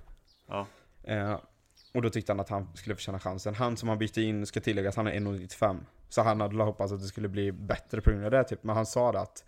[0.46, 0.66] Ja.
[1.04, 1.40] Eh,
[1.94, 3.54] och då tyckte han att han skulle förtjäna chansen.
[3.54, 5.76] Han som han bytte in, ska tillägga att han är 1,95.
[6.08, 8.62] Så han hade hoppats att det skulle bli bättre på grund av det typ.
[8.64, 9.44] Men han sa det att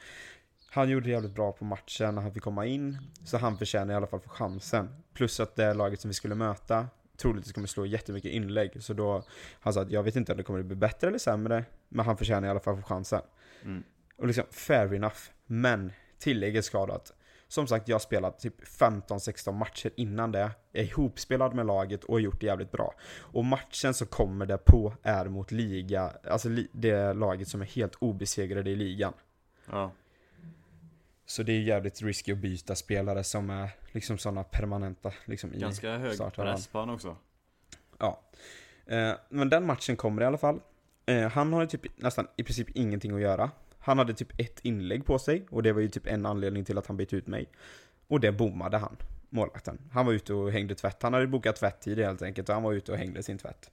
[0.71, 2.99] han gjorde det jävligt bra på matchen när han fick komma in.
[3.25, 4.89] Så han förtjänar i alla fall få chansen.
[5.15, 6.87] Plus att det laget som vi skulle möta
[7.19, 8.83] troligtvis kommer slå jättemycket inlägg.
[8.83, 9.23] Så då,
[9.61, 11.65] han sa att jag vet inte om det kommer bli bättre eller sämre.
[11.89, 13.23] Men han förtjänar i alla fall chansen.
[13.65, 13.83] Mm.
[14.17, 15.21] Och liksom, fair enough.
[15.47, 17.13] Men tillägget ska då att
[17.49, 20.51] som sagt, jag har spelat typ 15-16 matcher innan det.
[20.73, 22.95] Jag är ihopspelad med laget och har gjort det jävligt bra.
[23.21, 27.95] Och matchen som kommer det på är mot liga, alltså det laget som är helt
[27.95, 29.13] obesegrade i ligan.
[29.71, 29.93] Ja.
[31.29, 35.59] Så det är jävligt risky att byta spelare som är liksom sådana permanenta liksom i
[35.59, 37.17] Ganska hög press på han också.
[37.99, 38.21] Ja.
[38.87, 40.61] Eh, men den matchen kommer i alla fall.
[41.07, 43.51] Eh, han har ju typ nästan i princip ingenting att göra.
[43.79, 46.79] Han hade typ ett inlägg på sig och det var ju typ en anledning till
[46.79, 47.49] att han bytte ut mig.
[48.07, 48.97] Och det bommade han,
[49.29, 49.79] målvakten.
[49.93, 51.03] Han var ute och hängde tvätt.
[51.03, 53.71] Han hade bokat tvätttid helt enkelt och han var ute och hängde sin tvätt.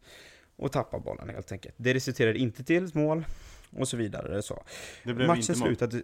[0.56, 1.76] Och tappade bollen helt enkelt.
[1.78, 3.26] Det resulterade inte till ett mål
[3.70, 4.42] och så vidare.
[4.42, 4.64] Så.
[5.04, 5.68] Det blev Matchen inte mål.
[5.68, 6.02] slutade...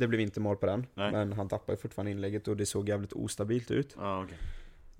[0.00, 1.12] Det blev inte mål på den, Nej.
[1.12, 3.94] men han tappade fortfarande inlägget och det såg jävligt ostabilt ut.
[3.98, 4.36] Ja, okej.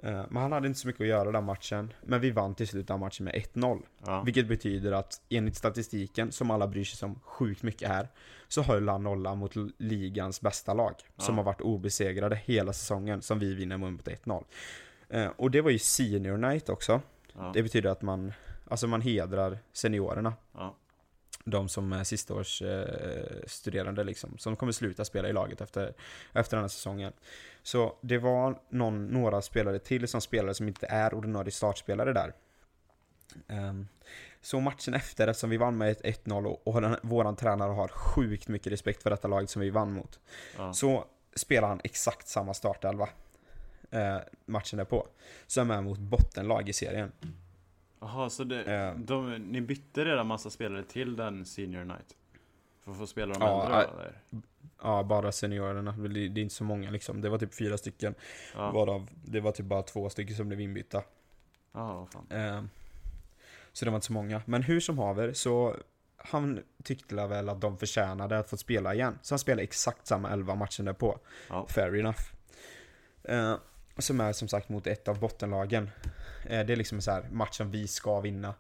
[0.03, 1.93] Eh, Men han hade inte så mycket att göra den matchen.
[2.03, 3.83] Men vi vann till slut den matchen med 1-0.
[4.07, 4.23] Ja.
[4.23, 8.09] Vilket betyder att enligt statistiken, som alla bryr sig om sjukt mycket här,
[8.49, 10.95] så höll han nollan mot ligans bästa lag.
[11.17, 11.39] Som Ja.
[11.39, 14.45] har varit obesegrade hela säsongen, som vi vinner mot 1-0.
[15.09, 17.01] Eh, Och det var ju senior night också.
[17.35, 17.51] Ja.
[17.55, 18.33] Det betyder att man,
[18.69, 20.33] alltså man hedrar seniorerna.
[21.45, 25.95] De som är sistaårs eh, studerande liksom, som kommer sluta spela i laget efter,
[26.33, 27.13] efter den här säsongen.
[27.63, 32.33] Så det var någon, några spelare till som spelare som inte är ordinarie startspelare där.
[33.49, 33.89] Ehm,
[34.41, 37.89] så matchen efter, eftersom vi vann med ett 1-0 och, och den, våran tränare har
[37.89, 40.21] sjukt mycket respekt för detta laget som vi vann mot.
[40.57, 40.73] Ja.
[40.73, 43.09] Så spelar han exakt samma startelva.
[43.91, 45.07] Eh, matchen därpå.
[45.47, 47.13] Som är mot bottenlag i serien.
[48.01, 48.95] Jaha, så det, Eh.
[48.99, 52.17] de, ni bytte redan massa spelare till den senior night?
[52.85, 54.21] För att få spela de Ja, äldre eller?
[54.83, 55.93] Ja, bara seniorerna.
[55.93, 57.21] Det det är inte så många liksom.
[57.21, 58.15] Det var typ fyra stycken.
[58.55, 61.03] Ja, Varav det var typ bara två stycken som blev inbytta.
[61.73, 62.27] ja vad fan.
[62.31, 62.63] Eh,
[63.73, 64.43] så det var inte så många.
[64.47, 65.77] Men hur som haver så
[66.17, 69.19] han tyckte väl att de förtjänade att få spela igen.
[69.23, 71.19] Så han spelade exakt samma elva matchen därpå.
[71.49, 71.67] Ja.
[71.69, 72.21] Fair enough.
[73.25, 73.57] Eh,
[73.99, 75.91] som är som sagt mot ett av bottenlagen.
[76.47, 78.55] Eh, det är liksom så här matchen vi ska vinna.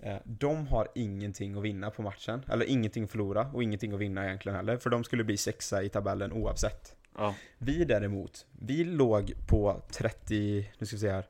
[0.00, 2.44] Eh, de har ingenting att vinna på matchen.
[2.48, 4.76] Eller ingenting att förlora och ingenting att vinna egentligen heller.
[4.76, 6.96] För de skulle bli sexa i tabellen oavsett.
[7.16, 11.24] Ja, Vi däremot, vi låg på 30, nu ska vi se här.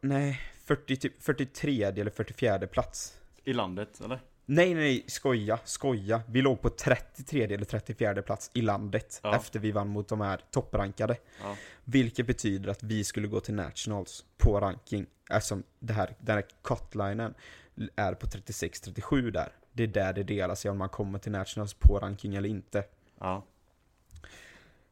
[0.00, 3.20] Nej, 40, typ 43 eller 44 plats.
[3.44, 4.20] i landet eller?
[4.46, 6.22] Nej, nej, skoja, skoja.
[6.28, 9.36] Vi låg på 33 eller 34 plats i landet Ja.
[9.36, 11.16] efter vi vann mot de här topprankade.
[11.42, 11.56] Ja.
[11.84, 15.06] Vilket betyder att vi skulle gå till Nationals på ranking.
[15.30, 17.34] Eftersom det här, den här cutlinen
[17.96, 19.52] är på 36-37 där.
[19.72, 22.84] Det är där det delar sig om man kommer till Nationals på ranking eller inte.
[23.20, 23.44] Ja,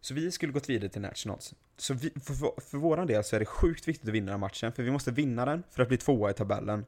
[0.00, 1.54] Så vi skulle gått vidare till Nationals.
[1.76, 4.40] Så vi, för, för, för våran del så är det sjukt viktigt att vinna den
[4.40, 6.84] matchen, för vi måste vinna den för att bli tvåa i tabellen.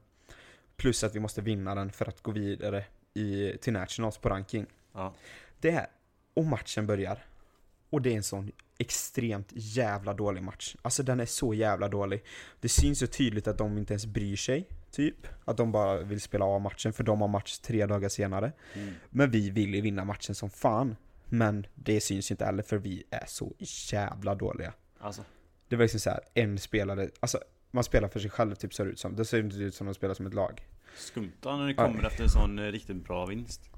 [0.77, 2.85] Plus att vi måste vinna den för att gå vidare
[3.15, 4.67] i, till Nationals på ranking.
[4.93, 5.15] ja,
[5.61, 5.87] Det är,
[6.35, 7.25] och matchen börjar.
[7.91, 10.77] Och det är en sån extremt jävla dålig match.
[10.83, 12.25] Alltså den är så jävla dålig.
[12.61, 15.27] Det syns så tydligt att de inte ens bryr sig, typ.
[15.45, 18.53] Att de bara vill spela av matchen, för de har match tre dagar senare.
[18.75, 18.95] mm.
[19.11, 20.97] Men vi vill ju vinna matchen som fan.
[21.25, 23.53] Men det syns ju inte heller för vi är så
[23.93, 24.73] jävla dåliga.
[25.01, 25.23] alltså.
[25.69, 27.39] Det var liksom så här, en spelare, alltså
[27.75, 29.17] man spelar för sig själv typ ser det ut som.
[29.17, 30.67] Det ser inte ut som att de spelar som ett lag.
[30.97, 33.71] Skumt när det kommer efter en sån eh, riktigt bra vinst.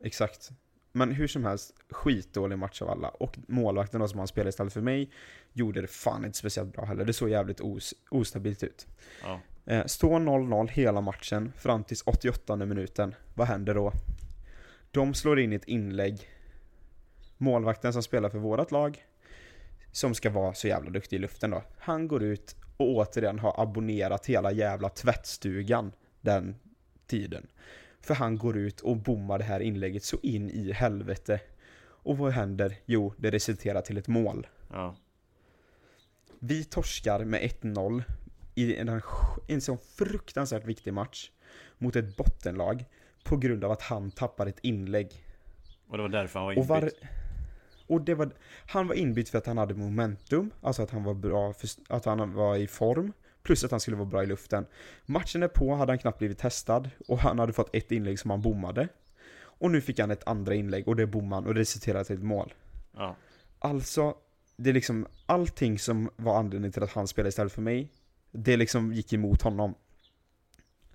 [0.00, 0.50] Exakt.
[0.92, 3.08] Men hur som helst, skitdålig match av alla.
[3.08, 5.10] Och målvakten då som han spelade istället för mig,
[5.52, 7.04] gjorde det fan inte speciellt bra heller.
[7.04, 8.86] Det såg jävligt os ostabilt ut.
[9.22, 13.14] Ja, Eh, står 0-0 hela matchen fram tills 88 minuten.
[13.34, 13.92] Vad händer då?
[14.90, 16.28] De slår in ett inlägg.
[17.36, 19.04] Målvakten som spelar för vårat lag,
[19.92, 21.62] som ska vara så jävla duktig i luften då.
[21.78, 26.56] Han går ut och återigen har abonnerat hela jävla tvättstugan den
[27.06, 27.46] tiden.
[28.00, 31.40] För han går ut och bommar det här inlägget så in i helvete.
[31.82, 32.76] Och vad händer?
[32.84, 34.46] Jo, det resulterar till ett mål.
[34.70, 34.96] ja,
[36.38, 38.02] Vi torskar med 1-0
[38.54, 39.02] i en,
[39.48, 41.30] en sån fruktansvärt viktig match
[41.78, 42.84] mot ett bottenlag
[43.24, 45.24] på grund av att han tappar ett inlägg.
[45.88, 46.94] och det var därför han var inbytt.
[47.90, 48.30] Och det var,
[48.66, 52.04] han var inbytt för att han hade momentum, alltså att han var bra, för, att
[52.04, 54.66] han var i form, plus att han skulle vara bra i luften.
[55.06, 58.30] Matchen är på hade han knappt blivit testad och han hade fått ett inlägg som
[58.30, 58.88] han bommade.
[59.40, 62.16] Och nu fick han ett andra inlägg och det bommade han och det resulterade till
[62.16, 62.54] ett mål.
[62.96, 63.16] Ja,
[63.58, 64.14] Alltså,
[64.56, 67.88] det är liksom allting som var anledningen till att han spelade istället för mig,
[68.30, 69.74] det liksom gick emot honom.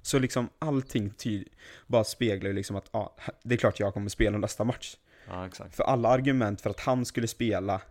[0.02, 1.46] Så liksom allting ty-
[1.88, 4.98] bara speglar ju liksom att ja, det är klart jag kommer spela nästa match.
[5.28, 5.50] Ja.
[5.72, 7.82] För alla argument för att han skulle spela,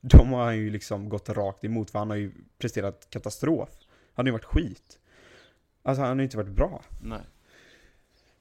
[0.00, 3.68] de har han ju liksom gått rakt emot, för han har ju presterat katastrof.
[4.14, 4.98] Han har ju varit skit.
[5.82, 6.82] Alltså han har ju inte varit bra.
[7.00, 7.20] Nej.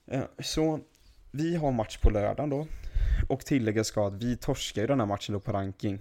[0.07, 0.79] Eh, Så
[1.31, 2.67] vi har match på lördagen då.
[3.29, 5.99] Och tilläggas ska att vi torskar ju den här matchen då på ranking.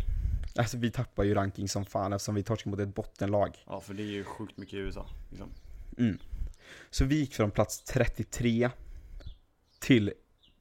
[0.57, 3.65] Alltså vi tappar ju ranking som fan eftersom vi torskar mot ett bottenlag.
[3.67, 5.07] Ja, för det är ju sjukt mycket i USA.
[5.31, 5.49] Liksom.
[5.99, 6.19] Mm.
[6.91, 8.71] Så vi gick från plats 33
[9.79, 10.13] till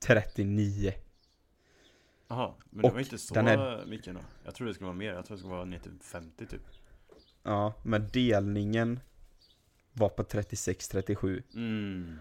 [0.05, 0.93] 39.
[2.29, 4.19] Jaha, men det Och var inte så den är- mycket då.
[4.45, 5.13] Jag trodde det skulle vara mer.
[5.13, 6.61] Jag trodde det skulle vara ner till 50 typ.
[7.43, 8.99] Ja, men delningen
[9.93, 11.43] var på 36-37.
[11.53, 12.19] Mm.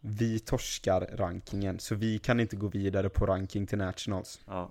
[0.00, 4.40] Vi torskar rankingen, så vi kan inte gå vidare på ranking till Nationals.
[4.46, 4.70] Ja,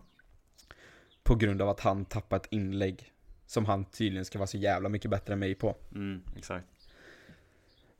[1.24, 3.13] På grund av att han tappat inlägg.
[3.46, 5.76] Som han tydligen ska vara så jävla mycket bättre än mig på.
[5.96, 6.65] mm, exakt.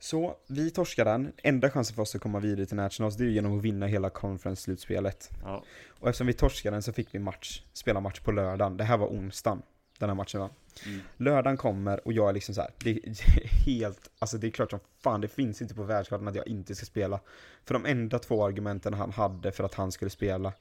[0.02, 1.32] Så vi torskar den.
[1.36, 3.86] Enda chansen för oss att komma vidare till Nationals det är ju genom att vinna
[3.86, 5.30] hela conference-slutspelet.
[5.42, 8.76] Ja, Och eftersom vi torskade den så fick vi match, spela match på lördagen.
[8.76, 9.62] Det här var onsdagen,
[9.98, 10.50] den här matchen var.
[10.86, 11.00] mm.
[11.16, 13.00] Lördagen kommer och jag är liksom så här, det är
[13.66, 16.74] helt, alltså det är klart som fan, det finns inte på världskartan att jag inte
[16.74, 17.20] ska spela.
[17.64, 20.52] För de enda två argumenten han hade för att han skulle spela,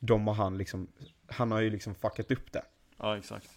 [0.00, 0.88] de har han liksom,
[1.26, 2.62] han har ju liksom fuckat upp det.
[2.98, 3.50] ja exakt.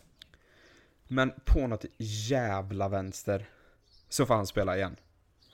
[1.07, 1.85] Men på något
[2.29, 3.49] jävla vänster
[4.09, 4.95] så får han spela igen.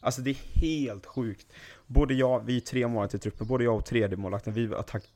[0.03, 1.53] Alltså det är helt sjukt.
[1.87, 4.71] Både jag, vi är tre målvakter i truppen, både jag och tredje målvakten, vi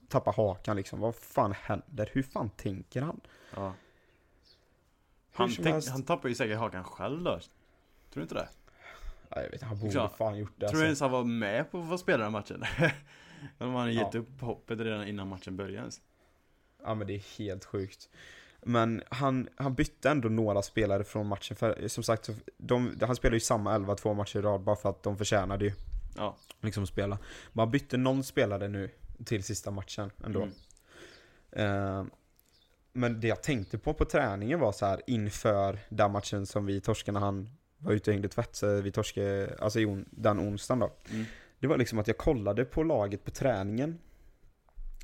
[0.08, 1.00] tappat hakan liksom.
[1.00, 2.10] Vad fan händer?
[2.14, 3.20] Hur fan tänker han?
[3.56, 3.74] Ja.
[5.34, 7.32] Han, tänk, han tappar ju säkert hakan själv då.
[7.40, 7.42] Tror
[8.14, 8.50] du inte det?
[9.30, 10.10] Ja, jag vet han borde Ja.
[10.18, 11.04] fan gjort det Tror du ens alltså.
[11.06, 12.64] han var med på att spela den matchen?
[13.60, 14.20] Eller har han gett Ja.
[14.20, 16.02] upp hoppet redan innan matchen började ens?
[16.84, 18.10] Ja men det är helt sjukt.
[18.62, 23.36] Men han, han bytte ändå några spelare från matchen, för som sagt, de, han spelade
[23.36, 25.74] ju samma elva två matcher i rad bara för att de förtjänade ju
[26.18, 27.18] Ja, liksom spela.
[27.54, 28.90] Men han bytte någon spelare nu
[29.26, 30.48] till sista matchen ändå.
[31.52, 32.00] Mm.
[32.00, 32.06] Eh,
[32.94, 36.82] men det jag tänkte på på träningen var så här inför den matchen som vi
[36.82, 40.96] torskade när han var ute och hängde tvätt, så vi torskade, alltså den onsdagen då.
[41.10, 41.26] Mm.
[41.60, 44.00] Det var liksom att jag kollade på laget på träningen.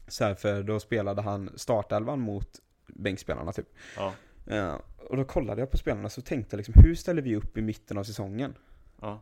[0.08, 2.60] Så här, för då spelade han startelvan mot
[2.96, 3.68] bänkspelarna typ.
[3.98, 4.14] Ja,
[4.48, 4.78] Eh,
[5.10, 7.62] och då kollade jag på spelarna så tänkte jag liksom, hur ställer vi upp i
[7.62, 8.56] mitten av säsongen?
[9.02, 9.22] ja,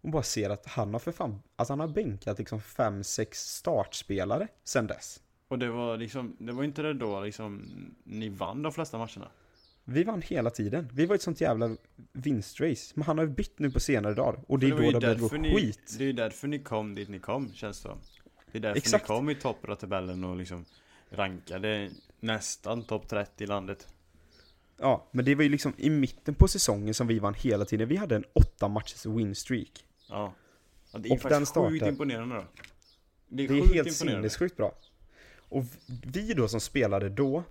[0.00, 3.38] Och bara ser att han har för fan, alltså han har bänkat liksom fem sex
[3.38, 5.20] startspelare sen dess.
[5.48, 7.62] och det var liksom, det var inte det då liksom,
[8.04, 9.28] ni vann de flesta matcherna?
[9.84, 10.88] Vi vann hela tiden.
[10.92, 11.76] Vi var ett sånt jävla
[12.12, 12.92] vinstrace.
[12.94, 14.40] Men han har ju bytt nu på senare dagar.
[14.46, 15.94] Och det är då det börjar gå ni, skit.
[15.98, 17.98] Det är ju därför ni kom dit ni kom, känns det som.
[18.52, 19.04] Det är därför Exakt.
[19.04, 20.64] ni kom i toppen av tabellen och liksom
[21.10, 23.88] rankade nästan topp 30 i landet.
[24.76, 27.88] Ja, men det var ju liksom i mitten på säsongen som vi vann hela tiden.
[27.88, 29.84] Vi hade en åtta matchers winstreak.
[30.08, 30.34] Ja.
[30.92, 32.44] ja det är Och faktiskt den sjukt imponerande då.
[33.28, 34.74] Det är, Det är helt sinnessjukt bra.
[35.48, 37.42] Och vi då som spelade då,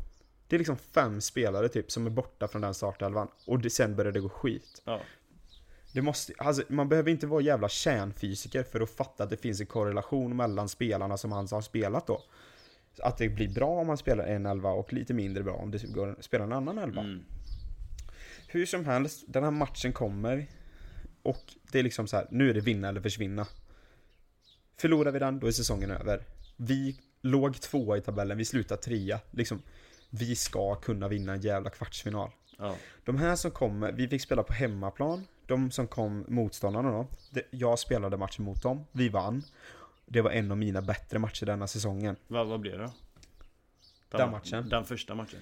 [0.47, 3.27] det är liksom fem spelare typ som är borta från den startelvan.
[3.45, 4.81] Och det, sen börjar det gå skit.
[4.85, 5.01] Ja.
[5.93, 9.61] Det måste, alltså, man behöver inte vara jävla kärnfysiker för att fatta att det finns
[9.61, 12.23] en korrelation mellan spelarna som han har spelat då.
[13.03, 15.83] Att det blir bra om man spelar en elva och lite mindre bra om det
[15.83, 17.01] går spelar en annan elva.
[17.01, 17.23] Mm.
[18.47, 20.47] Hur som helst, den här matchen kommer
[21.23, 23.47] och det är liksom så här, nu är det vinna eller försvinna.
[24.77, 26.23] Förlorar vi den, då är säsongen över.
[26.55, 29.19] Vi låg tvåa i tabellen, vi slutar trea.
[29.31, 29.61] Liksom,
[30.09, 32.31] vi ska kunna vinna en jävla kvartsfinal.
[32.57, 32.75] Ja.
[33.05, 35.27] De här som kommer, vi fick spela på hemmaplan.
[35.45, 37.07] De som kom, motståndarna då.
[37.49, 39.43] Jag spelade matchen mot dem, vi vann.
[40.09, 42.15] Det var en av mina bättre matcher denna säsongen.
[42.27, 42.91] Vad, vad blev det då?
[44.17, 44.69] Den matchen?
[44.69, 45.39] Den första matchen?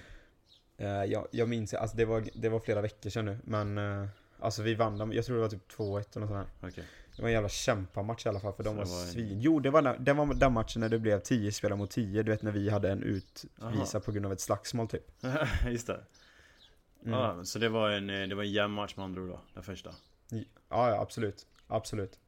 [0.76, 4.08] Eh, jag, jag minns, alltså det var, det var flera veckor sedan nu, men eh,
[4.38, 6.68] Alltså vi vann dem, jag tror det var typ 2-1 eller något sånt här.
[6.68, 6.84] Okej.
[7.16, 9.40] Det var en jävla kämpamatch i alla fall för de var, var svin.
[9.40, 12.22] Jo, det var, den- det var den matchen när det blev 10 spelare mot 10,
[12.22, 12.98] du vet när vi hade en
[13.62, 13.70] Aha.
[13.72, 15.10] utvisad på grund av ett slagsmål typ.
[15.68, 16.00] Just det.
[17.04, 17.18] Mm.
[17.18, 19.40] Ja, så det var en, eh, det var en jämn match med andra ord då,
[19.54, 19.90] den första.
[20.28, 21.46] Ja, ja absolut.
[21.66, 22.18] Absolut.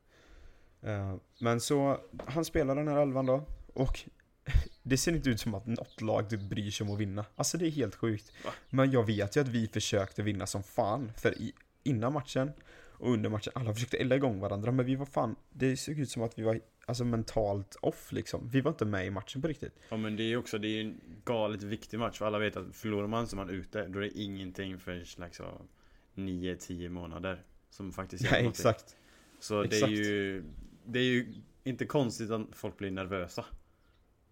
[0.82, 4.00] Eh, men så, han spelar den här elvan då, och
[4.82, 7.24] det ser inte ut som att något lag typ bryr sig om att vinna.
[7.36, 8.32] Alltså det är helt sjukt.
[8.70, 12.52] Men jag vet ju att vi försökte vinna som fan, för i, innan matchen
[13.00, 16.10] och under matchen, alla försökte elda igång varandra, men vi var fan, det såg ut
[16.10, 18.48] som att vi var alltså mentalt off liksom.
[18.48, 19.74] Vi var inte med i matchen på riktigt.
[19.88, 22.76] Ja men det är också, det är en galet viktig match för alla vet att
[22.76, 25.66] förlorar man så är man ute, då är det ingenting för slags av
[26.14, 28.60] 9-10 månader Som faktiskt gör Nej, någonting.
[28.60, 28.96] exakt.
[29.40, 29.92] Så det är exakt.
[29.92, 30.44] ju
[30.88, 33.44] Det är ju inte konstigt att folk blir nervösa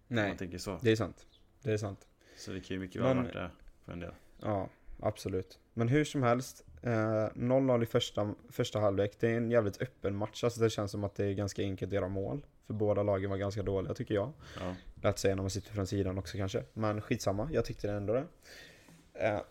[0.07, 1.27] Nej, man tänker så det är sant.
[1.63, 2.07] Det är sant.
[2.37, 3.49] Så det kan ju mycket väl Men- varit det
[3.85, 5.59] för en del Ja, absolut.
[5.73, 9.19] Men hur som helst, eh, 0-0 i första, första halvlek.
[9.19, 10.43] Det är en jävligt öppen match.
[10.43, 12.45] Alltså det känns som att det är ganska enkelt att göra mål.
[12.67, 14.33] För båda lagen var ganska dåliga tycker jag.
[14.59, 16.63] Ja, Lätt säga när man sitter från sidan också kanske.
[16.73, 18.25] Men skitsamma, jag tyckte det ändå det.
[19.13, 19.41] Eh,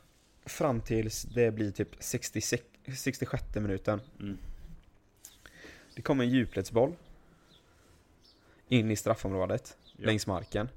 [0.47, 2.65] fram tills det blir typ 66,
[2.97, 4.01] 66 minuten.
[4.21, 4.39] mm.
[5.97, 6.97] Det kommer en djupledsboll.
[8.69, 10.07] In i straffområdet, Ja.
[10.07, 10.69] längs marken.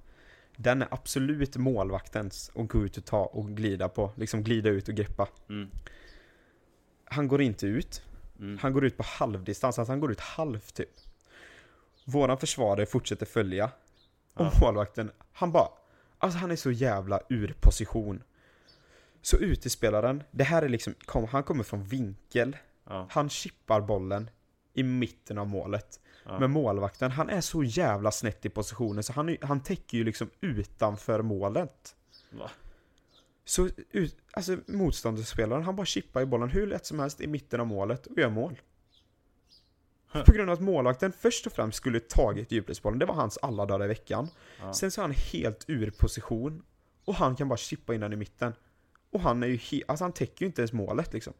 [0.56, 4.12] Den är absolut målvaktens att gå ut och ta och glida på.
[4.16, 5.28] Liksom glida ut och greppa.
[5.50, 5.70] Mm.
[7.06, 8.04] Han går inte ut.
[8.40, 8.58] Mm.
[8.62, 10.90] Han går ut på halvdistans, alltså han går ut halvt typ.
[12.06, 13.66] Våran försvarare fortsätter följa.
[14.34, 14.52] Och Ja.
[14.62, 15.70] målvakten, han bara...
[16.18, 18.24] Alltså han är så jävla ur position.
[19.22, 20.96] Så utespelaren, det här är liksom,
[21.32, 22.58] han kommer från vinkel.
[22.86, 24.30] Ja, Han chippar bollen
[24.80, 26.00] i mitten av målet.
[26.26, 26.39] ja.
[26.39, 30.30] Men målvakten, han är så jävla snett i positionen så han, han täcker ju liksom
[30.42, 31.96] utanför målet.
[32.32, 32.52] Va?
[33.46, 37.60] Så ut, alltså motståndarspelaren, han bara chippar i bollen hur lätt som helst i mitten
[37.60, 38.60] av målet och gör mål.
[40.12, 40.24] Huh.
[40.26, 43.65] På grund av att målvakten först och främst skulle tagit djupledsbollen, det var hans alla
[43.65, 44.28] dagar i veckan.
[44.62, 44.74] Ja.
[44.74, 46.63] Sen så är han helt ur position
[47.06, 48.54] och han kan bara chippa in den i mitten.
[49.12, 51.34] Och han är ju he- alltså han täcker ju inte ens målet liksom.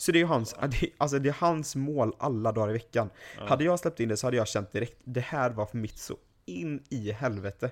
[0.00, 0.54] Så det är ju hans,
[0.98, 3.10] alltså det är hans mål alla dagar i veckan.
[3.38, 3.46] Ja.
[3.46, 5.98] Hade jag släppt in det så hade jag känt direkt, det här var för mitt
[5.98, 7.70] så in i helvete.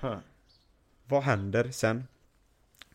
[0.00, 0.18] Huh.
[1.04, 2.04] Vad händer sen?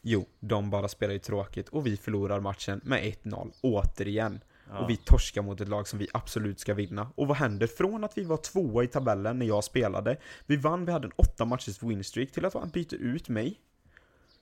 [0.01, 4.39] Jo, de bara spelar ju tråkigt och vi förlorar matchen med 1-0 återigen.
[4.69, 4.79] Ja.
[4.79, 7.09] Och vi torskar mot ett lag som vi absolut ska vinna.
[7.15, 7.67] Och vad händer?
[7.67, 11.13] Från att vi var tvåa i tabellen när jag spelade, vi vann, vi hade en
[11.15, 13.59] åtta matchers winstreak, till att han byter ut mig.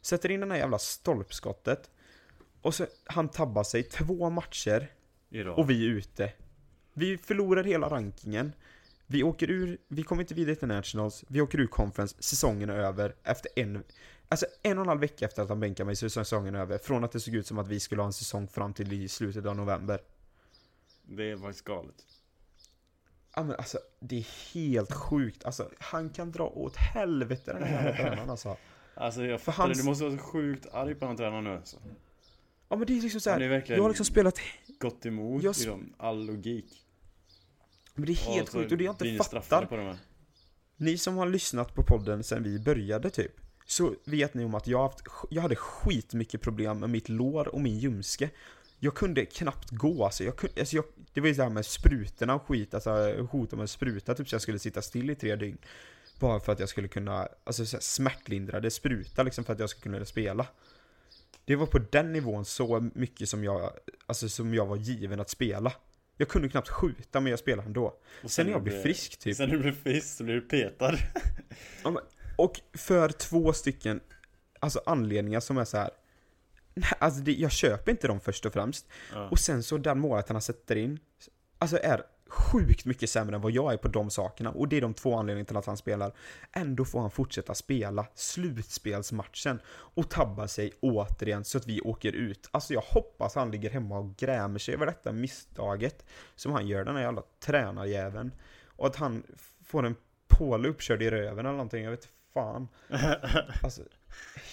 [0.01, 1.89] Sätter in den här jävla stolpskottet.
[2.63, 4.91] Och så han tabbar sig två matcher
[5.29, 5.57] I rad.
[5.59, 6.33] och vi är ute.
[6.93, 8.53] Vi förlorar hela rankingen.
[9.07, 12.77] Vi åker ur, vi kommer inte vidare till Nationals, vi åker ur conference, säsongen är
[12.77, 13.83] över efter en,
[14.29, 16.77] alltså en och en halv vecka efter att han bänkade mig så är säsongen över.
[16.77, 19.07] Från att det såg ut som att vi skulle ha en säsong fram till i
[19.07, 19.99] slutet av november.
[21.03, 21.95] Det var faktiskt galet
[23.35, 25.45] Ja men alltså, det är helt sjukt.
[25.45, 28.57] Alltså, han kan dra åt helvete den här tränaren alltså.
[28.95, 31.43] Alltså jag För fattar hans- det, du måste vara så sjukt arg på den tränaren
[31.43, 31.77] nu alltså.
[32.73, 34.39] Ja men det är liksom så här, Han är verkligen- jag har liksom spelat,
[34.79, 36.65] Gått emot Jag sp- liksom all logik.
[37.95, 39.97] men det är helt sjukt och det jag inte fattar.
[40.77, 43.31] Ni som har lyssnat på podden sen vi började typ,
[43.65, 47.61] så vet ni om att jag, haft, jag hade skitmycket problem med mitt lår och
[47.61, 48.29] min ljumske.
[48.79, 51.65] Jag kunde knappt gå alltså, jag kunde, alltså jag, det var ju det här med
[51.65, 55.15] sprutorna och skit, alltså hot om en spruta typ så jag skulle sitta still i
[55.15, 55.57] tre dygn.
[56.19, 59.69] Bara för att jag skulle kunna, alltså så här, smärtlindrade spruta liksom för att jag
[59.69, 60.47] skulle kunna spela.
[61.45, 63.71] Det var på den nivån så mycket som jag,
[64.05, 65.73] alltså som jag var given att spela.
[66.17, 67.99] Jag kunde knappt skjuta men jag spelade ändå.
[68.23, 69.37] Och Sen när jag blev frisk typ.
[69.37, 70.97] Sen när du blev frisk så blev du petad.
[72.37, 74.01] Och för två stycken
[74.63, 75.89] alltså anledningar som är så här.
[76.73, 78.87] Nej, alltså det, jag köper inte dem först och främst.
[79.13, 79.29] Ja.
[79.29, 80.99] Och sen så den målvakten han sätter in,
[81.57, 82.01] alltså är
[82.33, 84.51] sjukt mycket sämre än vad jag är på de sakerna.
[84.51, 86.13] Och det är de två anledningarna till att han spelar.
[86.51, 92.49] Ändå får han fortsätta spela slutspelsmatchen och tabbar sig återigen så att vi åker ut.
[92.51, 96.85] Alltså jag hoppas han ligger hemma och grämer sig över detta misstaget som han gör,
[96.85, 98.31] den här jävla tränarjäveln.
[98.67, 99.23] Och att han
[99.65, 99.95] får en
[100.27, 102.67] påle uppkörd i röven eller någonting, jag vet fan.
[103.63, 103.81] Alltså,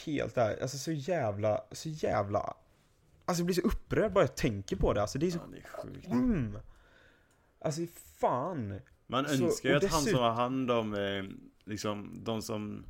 [0.04, 2.54] helt ärligt, alltså så jävla, så jävla...
[3.24, 5.38] Alltså jag blir så upprörd bara jag tänker på det, alltså det är så...
[5.38, 6.06] Ja, det är sjukt.
[6.06, 6.58] Mm.
[7.60, 7.80] Alltså
[8.20, 8.80] fan.
[9.06, 11.24] Man Så- önskar ju att han som har hand om, eh,
[11.64, 12.84] liksom, de som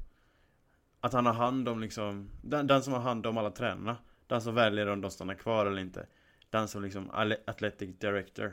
[1.03, 3.97] Att han har hand om liksom, den, den som har hand om alla tränarna.
[4.27, 6.07] Den som väljer om de stannar kvar eller inte.
[6.51, 7.11] Den som liksom,
[7.47, 8.53] athletic director.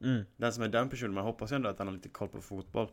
[0.00, 0.24] Mm.
[0.36, 2.40] Den som är den personen, man hoppas ju ändå att han har lite koll på
[2.40, 2.88] fotboll.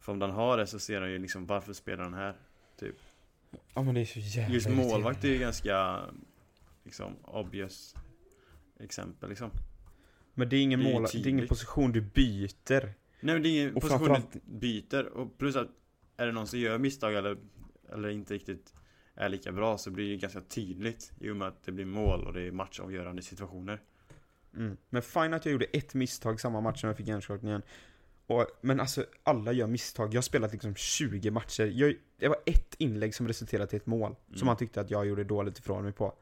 [0.00, 2.36] För om den har det så ser han ju liksom, varför spelar han här?
[3.74, 6.00] Ja men det är så jävla Just målvakt är ju ganska
[6.84, 7.94] Liksom, obvious
[8.80, 9.50] Exempel liksom
[10.34, 12.82] Men det är ingen det är det är ingen position du byter.
[13.20, 15.68] Nej men det är ingen Och position framförallt- du byter och plus att
[16.16, 17.36] Är det någon som gör misstag eller
[17.92, 18.74] Eller inte riktigt
[19.14, 22.24] Är lika bra så blir det ganska tydligt I och med att det blir mål
[22.26, 23.80] och det är matchavgörande situationer
[24.56, 24.76] Mm.
[24.90, 27.62] Men fine att jag gjorde ett misstag samma match som jag fick hjärnskakningen.
[28.26, 30.08] Och, men alltså, alla gör misstag.
[30.14, 31.64] Jag har spelat liksom 20 matcher.
[31.74, 34.16] Jag, det var ett inlägg som resulterade till ett mål.
[34.26, 34.48] Som Mm.
[34.48, 36.14] han tyckte att jag gjorde dåligt ifrån mig på.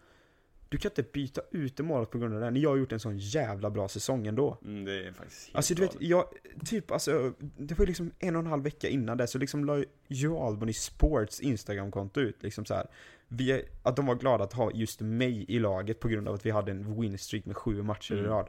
[0.70, 2.50] Du kan inte byta ut målet på grund av det.
[2.50, 4.58] När jag har gjort en sån jävla bra säsong ändå.
[4.64, 6.24] mm, Det är faktiskt helt Alltså du vet, jag,
[6.64, 9.64] typ alltså, det var ju liksom en och en halv vecka innan det så liksom
[9.64, 12.86] la ju Albany Sports Instagramkonto ut liksom så här.
[13.28, 16.46] Vi, att de var glada att ha just mig i laget på grund av att
[16.46, 18.30] vi hade en winstreak med sju matcher i Mm.
[18.30, 18.46] rad.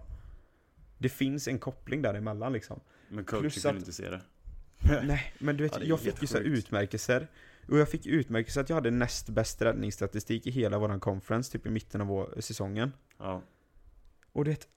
[0.98, 2.80] Det finns en koppling däremellan liksom.
[3.10, 4.22] Men coachen kunde inte se det
[5.04, 7.28] Nej, men du vet, Ja, jag fick ju så utmärkelser.
[7.72, 11.66] Och jag fick utmärkelser att jag hade näst bäst räddningsstatistik i hela våran conference, typ
[11.66, 12.94] i mitten av vår, säsongen.
[13.18, 13.42] Ja
[14.32, 14.68] Och det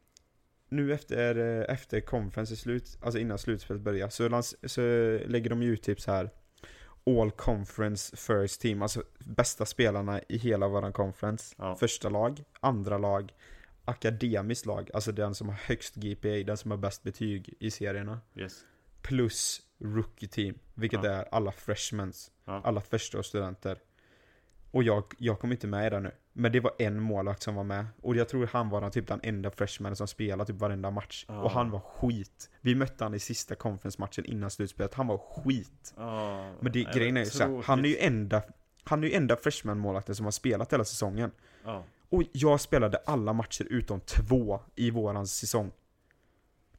[0.69, 4.81] nu efter, eh, efter conference är slut, alltså innan slutspelet börjar, så, lans, så
[5.27, 6.31] lägger de ju ut typ så här
[7.07, 11.55] All conference first team, alltså bästa spelarna i hela våran conference.
[11.59, 11.77] Ja.
[11.77, 13.33] Första lag, andra lag,
[13.85, 18.21] akademiskt lag, alltså den som har högst GPA, den som har bäst betyg i serierna.
[18.37, 18.65] Yes
[19.09, 21.11] Plus rookie team, vilket Ja.
[21.11, 22.61] är alla freshmans, Ja.
[22.65, 23.79] alla första studenter.
[24.71, 26.11] Och jag, jag kom inte med i det nu.
[26.33, 27.87] Men det var en målvakt som var med.
[28.03, 31.25] Och jag tror han var den, typ den enda freshmanen som spelade typ varenda match.
[31.29, 31.43] Ja.
[31.43, 32.51] Och han var skit.
[32.61, 34.95] Vi mötte han i sista conference-matchen innan slutspelet.
[34.95, 35.95] Han var skit.
[35.97, 38.43] Ja, Men det, nej, grejen är ju såhär, han är ju enda
[38.87, 41.31] han är ju enda freshman-målvakten som har spelat hela säsongen.
[41.65, 45.71] Ja, Och jag spelade alla matcher utom två i våran säsong.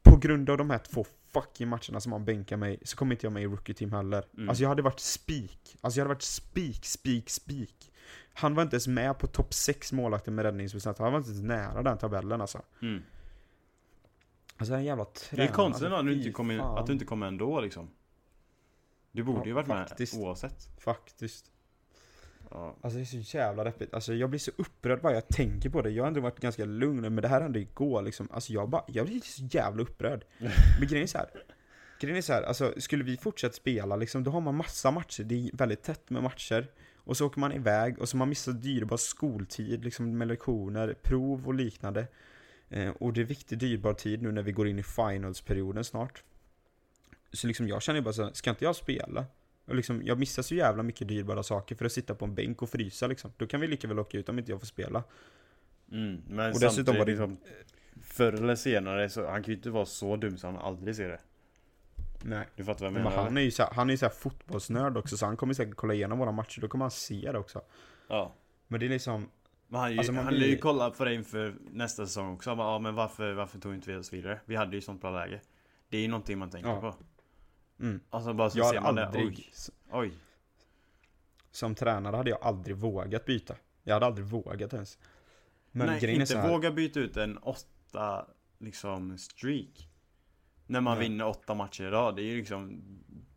[0.03, 1.05] På grund av de här två
[1.41, 4.26] fucking matcherna som han bänkar mig, så kommer inte jag med i rookie team heller.
[4.38, 4.50] Mm.
[4.50, 5.78] Alltså jag hade varit spik.
[5.82, 7.91] Alltså jag hade varit spik, spik, spik.
[8.34, 10.98] Han var inte ens med på topp 6 målvakter med räddningsprocent.
[10.98, 12.62] Han var inte ens nära den tabellen alltså.
[12.82, 13.04] mm.
[14.58, 15.48] Alltså en jävla Det tränare.
[15.50, 17.89] är konstigt alltså, att du, inte kom in, att du inte kom ändå liksom
[19.12, 20.13] Du borde Ja, ju varit faktiskt.
[20.13, 21.52] med oavsett Faktiskt.
[22.51, 22.75] Ja.
[22.81, 23.93] Alltså det är så jävla deppigt.
[23.93, 25.89] Alltså jag blir så upprörd bara jag tänker på det.
[25.89, 28.27] Jag har ändå varit ganska lugn, men det här hände igår liksom.
[28.31, 30.25] Alltså jag bara, jag blir så jävla upprörd.
[30.79, 31.29] Men grejen är så här.
[32.00, 35.23] Grejen är så här, alltså skulle vi fortsätta spela liksom, då har man massa matcher.
[35.23, 36.71] Det är väldigt tätt med matcher.
[36.96, 41.48] Och så åker man iväg och så man missar dyrbar skoltid liksom med lektioner, prov
[41.48, 42.08] och liknande.
[42.69, 46.23] Eh, och det är viktig dyrbar tid nu när vi går in i finals-perioden snart.
[47.33, 49.25] Så liksom jag känner bara så här, ska inte jag spela?
[49.65, 52.61] Och liksom, jag missar så jävla mycket dyrbara saker för att sitta på en bänk
[52.61, 53.31] och frysa liksom.
[53.37, 55.03] Då kan vi lika väl åka ut om inte jag får spela.
[55.91, 56.21] mm.
[56.27, 57.37] Men Och dessutom var det- liksom,
[58.01, 61.09] Förr eller senare så, han kan ju inte vara så dum så han aldrig ser
[61.09, 61.19] det
[62.23, 62.47] Nej.
[62.55, 63.23] Du fattar vad jag Men menar?
[63.23, 65.53] han är ju så här, han är ju så här fotbollsnörd också, så han kommer
[65.53, 67.61] säkert kolla igenom våra matcher, då kommer han se det också.
[68.07, 68.33] Ja
[68.67, 69.29] Men det är liksom,
[69.67, 72.49] Men han, ju, Alltså, han blir- lär ju kolla på det inför nästa säsong också.
[72.49, 74.39] Han bara, ja men varför, varför tog inte vi oss vidare?
[74.45, 75.41] Vi hade ju sånt bra läge.
[75.89, 76.81] Det är ju någonting man tänker Ja.
[76.81, 76.95] på.
[77.80, 78.00] Mm.
[78.10, 79.40] Alltså bara så Jag ser man aldrig, det,
[79.92, 80.12] oj, oj.
[81.52, 83.56] som tränare hade jag aldrig vågat byta.
[83.84, 84.98] Jag hade aldrig vågat ens.
[85.71, 88.26] Men Nej, grejen är inte så här, våga byta ut en åtta,
[88.58, 89.90] liksom, streak.
[90.67, 91.10] När man Nej.
[91.10, 92.82] vinner åtta matcher i rad, det är ju liksom,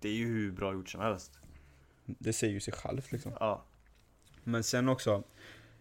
[0.00, 1.38] det är ju hur bra gjort som helst.
[2.04, 3.32] det säger ju sig självt liksom.
[3.40, 3.64] Ja.
[4.44, 5.22] Men sen också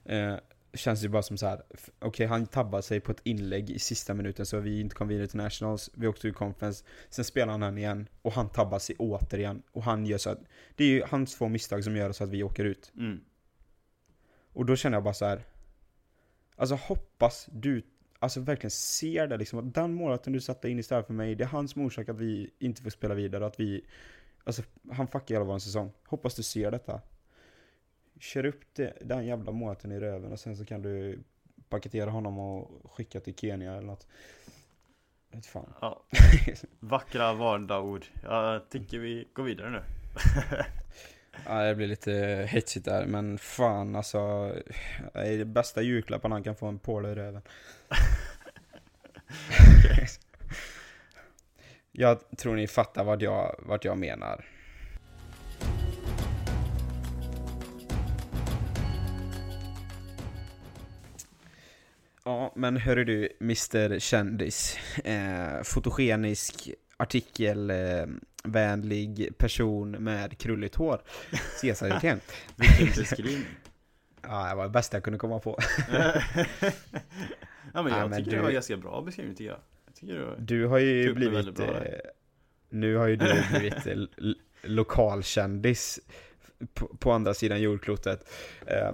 [0.06, 0.36] eh,
[0.74, 1.64] känns det ju bara som så här.
[2.00, 5.28] okej han tabbar sig på ett inlägg i sista minuten så vi inte kom vidare
[5.28, 8.96] till Nationals, vi åkte ur conference, sen spelar han den igen och han tabbar sig
[9.00, 10.40] återigen och han gör så att,
[10.76, 12.92] det är ju hans två misstag som gör så att vi åker ut.
[12.98, 13.20] Mm.
[14.54, 15.46] Och då känner jag bara så här.
[16.56, 17.82] Alltså hoppas du,
[18.20, 21.44] alltså verkligen ser det liksom, att den målvakten du satte in istället för mig, det
[21.44, 23.86] är han som orsakar att vi inte får spela vidare, att vi,
[24.44, 24.62] alltså
[24.92, 25.92] han fuckar hela vår säsong.
[26.06, 27.02] Hoppas du ser detta.
[28.20, 31.20] Kör upp det, den jävla målvakten i röven och sen så kan du
[31.70, 34.08] paketera honom och skicka till Kenya eller något.
[35.32, 35.74] Vet fan.
[35.82, 36.04] ja.
[36.80, 38.06] Vackra valda ord.
[38.24, 39.82] Jag tycker vi går vidare nu.
[41.46, 42.12] Ja, det blir lite
[42.50, 44.54] hetsigt där, men fan alltså.
[45.14, 47.42] Det är det bästa julklappen han kan få en påle i röven.
[51.92, 54.46] jag tror ni fattar vad jag, vad jag menar.
[62.58, 64.78] Men hörru du, Mr Kändis.
[65.04, 71.02] Eh, fotogenisk, artikelvänlig person med krulligt hår.
[71.62, 72.20] Hyltén.
[72.56, 73.46] Vilken beskrivning.
[74.22, 75.60] Ja, det var det bästa jag kunde komma på.
[75.92, 76.22] ja
[77.74, 79.60] men Ja, jag men tycker du- det var ganska bra beskrivning tycker jag.
[79.86, 80.36] Jag tycker var...
[80.40, 81.56] Du har ju det blivit...
[81.56, 82.00] bra, Eh,
[82.70, 83.96] nu har ju du blivit eh,
[84.64, 86.00] lokalkändis
[86.74, 88.30] på, på andra sidan jordklotet.
[88.68, 88.92] Eh,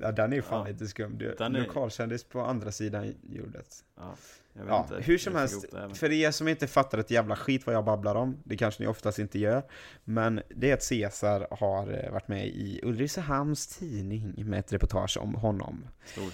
[0.00, 1.18] ja, den är fan Ja, lite skum.
[1.18, 3.84] Du, den är- Lokalkändis på andra sidan jordet.
[3.96, 4.14] Ja,
[4.52, 7.66] jag vet Ja, inte hur som helst, för er som inte fattar ett jävla skit
[7.66, 9.62] vad jag babblar om, det kanske ni oftast inte gör,
[10.04, 15.16] men det är att Cesar har eh, varit med i Ulricehamns tidning med ett reportage
[15.20, 15.86] om honom.
[16.06, 16.32] Stort.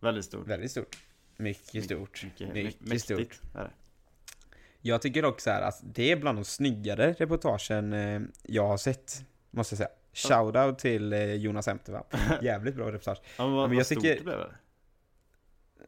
[0.00, 0.46] Väldigt stort.
[0.46, 0.96] Väldigt stort.
[1.36, 2.24] Mycket stort.
[2.24, 3.18] Mycket, Mycket, mycket stort.
[3.18, 3.70] mäktigt är det.
[4.82, 8.76] Jag tycker dock så här att det är bland de snyggare reportagen eh, jag har
[8.76, 9.90] sett, måste jag säga.
[10.12, 12.04] Shoutout till eh, Jonas Emterva.
[12.42, 13.18] Jävligt bra reportage.
[13.36, 14.54] Ja, men vad, men vad jag stort tycker- det blev det?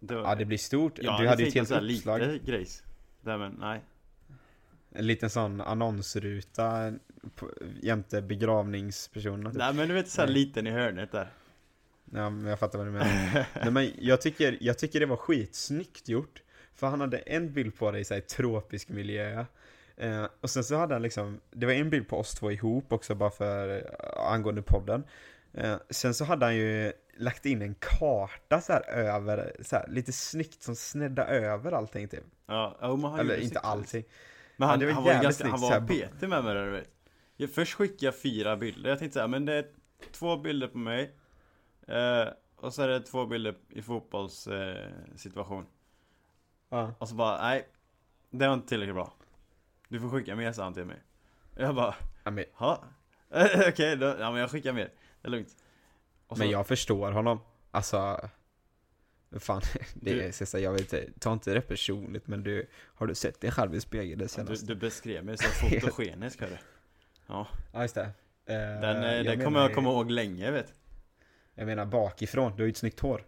[0.01, 0.99] det var, Ja, det blir stort.
[0.99, 2.20] jag du hade ju ett helt uppslag.
[2.20, 2.83] lite grejs.
[3.20, 3.81] Där men nej.
[4.95, 6.93] En liten sån annonsruta
[7.35, 7.51] på,
[7.83, 9.51] jämte begravningspersonerna.
[9.51, 9.59] Typ.
[9.59, 10.35] Nej men du vet såhär Nej.
[10.35, 11.29] liten i hörnet där.
[12.14, 13.47] Ja, men jag fattar vad du menar.
[13.62, 16.43] Nej, men jag tycker, jag tycker det var skitsnyggt gjort.
[16.75, 19.45] För han hade en bild på dig i tropisk miljö.
[19.97, 22.93] Eh, och sen så hade han liksom, det var en bild på oss två ihop
[22.93, 25.05] också bara för eh, angående podden.
[25.55, 29.88] Eh, sen så hade han ju lagt in en karta så här över, så här,
[29.88, 32.24] lite snyggt som snedda över allting typ.
[32.47, 33.64] Ja, ja men han Eller inte snyggt.
[33.64, 34.05] allting.
[34.57, 36.55] Men han, Ja, var han var ganska, han snyggt, var så här- petig med mig
[36.55, 36.90] där du vet.
[37.36, 39.66] Jag, först skickade jag fyra bilder, jag tänkte såhär, men det är
[40.12, 41.14] två bilder på mig.
[41.88, 45.62] Eh, och så är det två bilder i fotbollssituation.
[45.62, 45.68] Eh.
[46.68, 46.95] Ja.
[46.99, 47.68] och så bara, nej.
[48.30, 49.12] Det var inte tillräckligt bra.
[49.93, 50.97] Du får skicka mer sa han till mig.
[51.57, 51.95] Jag bara,
[52.59, 52.84] Ja?
[53.68, 54.90] Okej, då, ja men jag skickar mer.
[55.22, 55.49] Det är lugnt.
[56.28, 57.40] Så, men jag förstår honom.
[57.70, 58.28] Alltså,
[59.40, 59.62] fan,
[59.95, 63.14] det Du- är så jag vet inte, ta inte det personligt men du, har du
[63.14, 64.66] sett dig själv i spegeln det du, senaste?
[64.66, 66.57] du beskrev mig som fotogenisk hörru.
[67.26, 68.03] Ja, Ja just det.
[68.47, 70.72] Eh, den, eh, den kommer menar jag komma ihåg länge vet
[71.55, 73.24] Jag menar bakifrån, du har ju ett snyggt hår.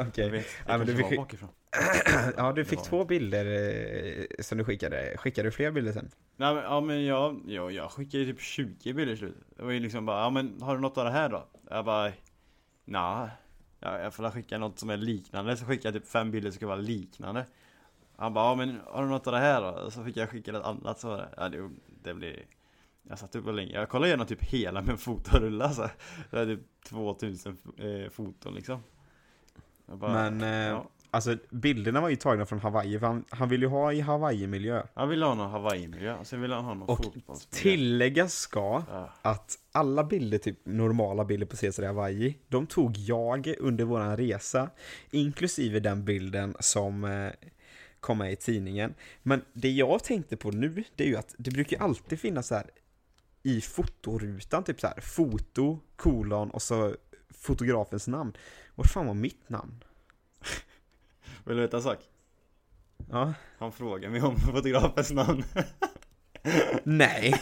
[0.00, 0.24] Okej.
[0.24, 1.48] Jag vet, Ja, jag men du fick- bakifrån.
[2.36, 2.82] Ja, du fick Ja.
[2.84, 5.14] två bilder eh, som du skickade.
[5.18, 6.10] Skickade du fler bilder sen?
[6.36, 9.42] Nej men, ja men jag, jag, jag skickade ju typ 20 bilder i slutet.
[9.56, 11.46] Det var ju liksom bara, ja men har du något av det här då?
[11.70, 12.12] Jag bara,
[12.84, 13.28] nej.
[13.80, 16.56] Ja, jag får skicka något som är liknande, så skickade jag typ fem bilder som
[16.56, 17.46] ska vara liknande.
[18.16, 19.68] Han bara, ja men har du något av det här då?
[19.68, 21.70] Och så fick jag skicka ett annat så var det, ja det,
[22.02, 22.44] det blir
[23.02, 25.88] Jag satt upp länge, jag kollade igenom typ hela min fotorulla så
[26.30, 28.82] Det är typ 2000 eh, foton liksom
[29.86, 30.86] bara, Men, eh, ja.
[31.14, 34.82] Alltså bilderna var ju tagna från Hawaii, för han, han ville ju ha i Hawaii-miljö.
[34.94, 37.14] Han ville ha någon Hawaii-miljö, sen ville han ha någon Och
[37.50, 39.12] Tilläggas ska ja.
[39.22, 44.16] att alla bilder, typ normala bilder på Caesar i Hawaii, de tog jag under våran
[44.16, 44.70] resa,
[45.10, 47.30] inklusive den bilden som eh,
[48.00, 48.94] kom med i tidningen.
[49.22, 52.54] Men det jag tänkte på nu, det är ju att det brukar alltid finnas så
[52.54, 52.70] här
[53.42, 56.94] i fotorutan, typ så här foto, kolon och så
[57.30, 58.32] fotografens namn.
[58.74, 59.84] Vart fan var mitt namn?
[61.44, 61.98] Vill du veta en sak?
[63.10, 63.34] Ja.
[63.58, 65.44] Han frågar mig om fotografens namn
[66.84, 67.34] Nej.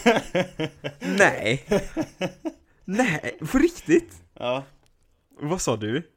[1.00, 1.64] Nej.
[2.84, 4.22] Nej, på riktigt?
[4.34, 4.64] Ja
[5.40, 6.10] Vad sa du?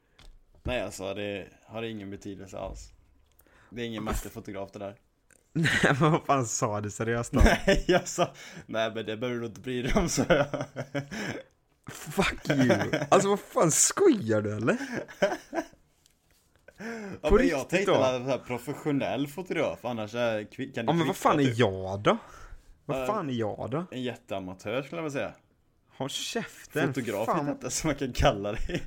[0.63, 2.91] Nej alltså det har ingen betydelse alls.
[3.69, 4.95] Det är ingen mästerfotograf det där.
[5.53, 7.39] Nej men vad fan sa du seriöst då?
[7.39, 8.33] Nej jag sa,
[8.65, 10.47] nej men det behöver du inte bry dig om så jag.
[11.91, 12.91] Fuck you!
[13.09, 14.77] Alltså vad fan skojar du eller?
[17.21, 21.07] Ja, På men jag tänkte här professionell fotograf, annars är, kvi- kan det Ja men
[21.07, 21.57] vad fan är typ.
[21.57, 22.17] jag då?
[22.85, 23.85] Vad Äh, fan är jag då?
[23.91, 25.33] En jätteamatör skulle jag vilja säga.
[25.97, 26.87] Håll käften!
[26.87, 28.83] Fotograf fan, inte som man kan kalla dig.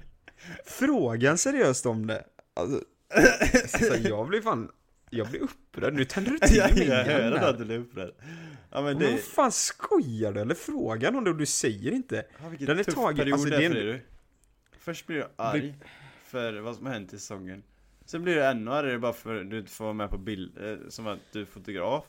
[0.66, 2.24] Frågan seriöst om det.
[2.54, 2.84] Alltså,
[3.74, 4.70] alltså jag blir fan,
[5.10, 5.94] jag blir upprörd.
[5.94, 8.14] Nu tänder du till jag mig jag hör att du blir upprörd.
[8.70, 10.54] Ja men Men det, vad fan skojar du eller?
[10.54, 12.24] Frågan om det och du säger inte.
[12.42, 14.00] ja, vilken den är tuff tagen- period alltså, det är en- du.
[14.78, 15.74] Först blir du arg
[16.24, 17.62] för vad som har hänt i säsongen.
[18.10, 20.58] Sen blir du ännu argare bara för att du inte får vara med på bild,
[20.58, 22.04] eh, som att du är fotograf.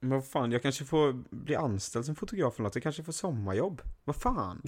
[0.00, 2.74] Men vad fan, jag kanske får bli anställd som fotograf eller något.
[2.74, 3.82] Jag kanske får sommarjobb.
[4.04, 4.62] Vad fan?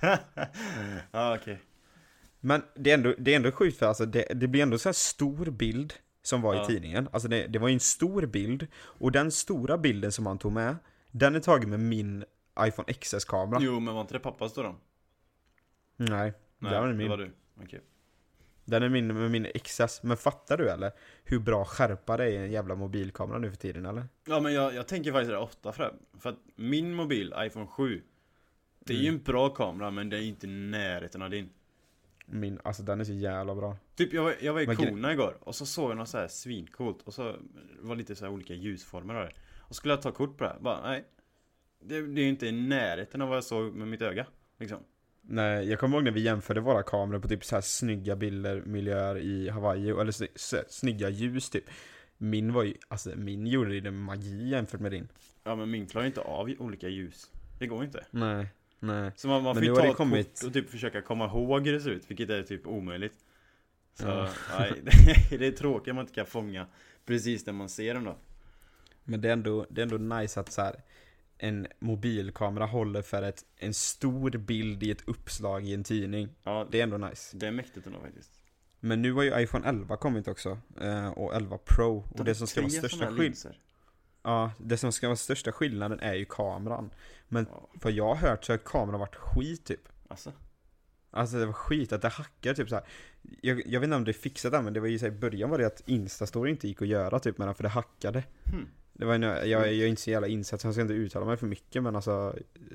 [1.10, 1.60] ja okej.
[2.40, 4.88] Men det är ändå, det är ändå sjukt för alltså det, det blir ändå så
[4.88, 6.62] här stor bild som var Ja.
[6.62, 7.08] i tidningen.
[7.12, 8.66] Alltså det, det var ju en stor bild.
[8.74, 10.76] Och den stora bilden som han tog med,
[11.10, 12.24] den är tagen med min
[12.60, 13.58] iPhone XS-kamera.
[13.62, 14.62] Jo men var inte det pappas då?
[14.62, 14.76] då?
[15.96, 17.08] Nej, Nej, det min.
[17.08, 17.32] var du.
[17.62, 17.80] Okej.
[18.70, 20.02] Den är min med min XS.
[20.02, 20.92] Men fattar du eller?
[21.24, 24.04] Hur bra skärpa det är i en jävla mobilkamera nu för tiden eller?
[24.24, 26.20] Ja men jag, jag tänker faktiskt det ofta för det.
[26.20, 28.02] För att min mobil, iPhone 7
[28.78, 31.50] Det är ju en bra kamera men det är inte närheten av din
[32.26, 33.76] Min, alltså den är så jävla bra.
[33.96, 36.18] Typ jag var, jag var i Men Kona igår och så såg jag något så
[36.18, 37.38] här svincoolt och så det
[37.80, 40.82] var lite så här olika ljusformer det Och skulle jag ta kort på det, bara
[40.82, 41.04] nej
[41.80, 44.26] det, det är ju inte i närheten av vad jag såg med mitt öga
[44.58, 44.78] liksom
[45.22, 48.62] Nej, jag kommer ihåg när vi jämförde våra kameror på typ så här snygga bilder,
[48.66, 51.64] miljöer i Hawaii, eller så, så, snygga ljus typ.
[52.18, 55.08] Min var ju, alltså min gjorde ju det magi jämfört med din.
[55.44, 58.46] Ja men min klarar ju inte av olika ljus Det går inte Nej,
[58.80, 59.12] nej.
[59.16, 61.66] Så man, man får ju ta det ett kommit- kort och typ försöka komma ihåg
[61.66, 63.14] hur det ser ut, vilket är typ omöjligt
[63.94, 64.28] Så Ja.
[64.58, 64.72] nej,
[65.30, 66.66] det, det är tråkigt om man inte kan fånga
[67.06, 68.16] precis när man ser dem då
[69.04, 70.74] Men det är ändå, det är ändå nice att så här,
[71.42, 76.28] en mobilkamera håller för ett, en stor bild i ett uppslag i en tidning.
[76.42, 77.36] Ja, Det är ändå nice.
[77.36, 78.30] det är mäktigt ändå faktiskt
[78.80, 82.04] Men nu har ju iPhone 11 kommit också, eh, och 11 Pro.
[82.18, 83.58] Och det som ska vara största såna här skill- linser.
[84.22, 86.90] Ja, det som ska vara största skillnaden är ju kameran.
[87.28, 89.88] Men Ja, vad jag har hört så har kameran varit skit typ.
[90.08, 90.32] alltså
[91.12, 92.84] Alltså det var skit, att det hackar typ så här.
[93.40, 95.12] Jag, jag vet inte om det är fixat än men det var ju så här,
[95.12, 98.24] i början var det att Instastory inte gick att göra typ men för det hackade.
[98.44, 98.68] Hmm.
[99.00, 101.26] Det var en, jag, jag är inte så jävla insatt så jag ska inte uttala
[101.26, 102.34] mig för mycket men alltså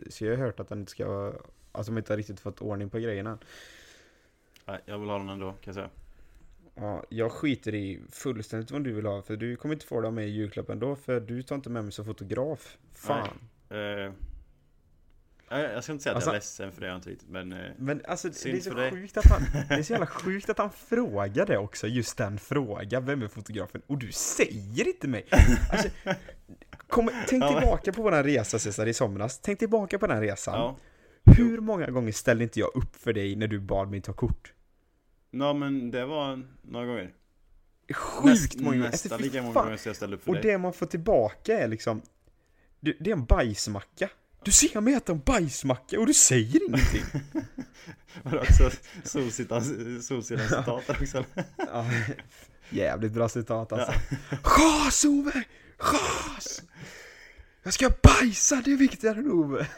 [0.10, 1.34] Så jag har hört att den inte ska vara
[1.72, 3.38] Alltså de inte har riktigt fått ordning på grejerna.
[4.66, 5.90] Nej, jag vill ha den ändå kan jag säga
[6.76, 10.08] Ja, jag skiter i fullständigt vad du vill ha för du kommer inte få det
[10.08, 12.78] av mig i julklapp ändå för du tar inte med mig som fotograf.
[12.94, 13.40] Fan.
[13.70, 14.12] Eh, nej,
[15.50, 17.52] jag ska inte säga att Alltså- jag är ledsen för det, jag inte riktigt, men
[17.54, 20.58] eh, Men alltså det är så sjukt att han, det är så jävla sjukt att
[20.58, 23.82] han frågar det också, just den frågan, vem är fotografen?
[23.88, 25.26] Och du säger inte mig!
[25.72, 25.90] Alltså,
[26.88, 30.54] kom, tänk Ja, tillbaka på våran resa Cesar i somras, tänk tillbaka på den resan.
[30.60, 30.78] ja.
[31.38, 34.54] Hur många gånger ställde inte jag upp för dig när du bad mig ta kort?
[35.32, 37.14] Ja men det var några gånger
[37.94, 38.90] Sjukt många gånger!
[38.92, 40.86] Nästan Alltså, lika många gånger som jag ställde upp för Och dig det man får
[40.86, 42.02] tillbaka är liksom,
[42.80, 44.10] det, det är en bajsmacka.
[44.46, 47.04] Du ser mig äta en bajsmacka och du säger ingenting!
[48.24, 48.72] Var det också
[49.32, 51.26] citat också?
[51.58, 51.86] Ja,
[52.70, 53.94] jävligt bra citat alltså.
[54.44, 55.44] Chas Ove!
[55.78, 56.62] Chas!
[57.64, 59.68] Jag ska bajsa, det är viktigare än Ove.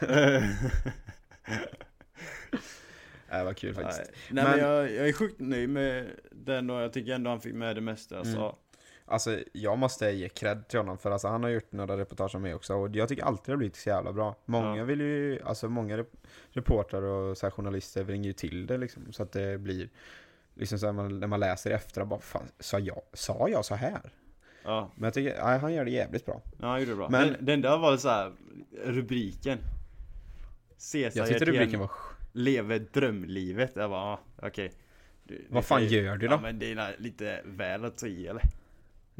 [3.30, 4.00] Det var kul faktiskt.
[4.00, 7.30] Nej, nej men, Men- jag, jag är sjukt nöjd med den och jag tycker ändå
[7.30, 8.36] han fick med det mesta alltså.
[8.38, 8.52] Mm.
[9.10, 12.42] Alltså jag måste ge cred till honom för alltså, han har gjort några reportage om
[12.42, 14.36] mig också och jag tycker alltid det har blivit så jävla bra.
[14.44, 14.84] Många Ja.
[14.84, 16.16] vill ju, alltså många rep-
[16.50, 19.88] reportrar och så här, journalister ringer ju till det liksom så att det blir
[20.54, 23.64] Liksom så här, man, när man läser i efterhand bara fan, sa jag, sa jag
[23.64, 24.00] så här?
[24.64, 26.42] Ja, Men jag tycker, nej, han gör det jävligt bra.
[26.60, 27.08] ja han gjorde det bra.
[27.08, 28.32] Men- Men den där var så här
[28.84, 29.58] rubriken
[30.76, 31.90] Cesar Jag tyckte rubriken var
[32.32, 33.72] lever drömlivet.
[33.74, 34.72] Jag bara, ah, okej.
[35.24, 36.34] Du- Vad fan gör du då?
[36.34, 38.42] Ja men det är lite väl att ta i eller?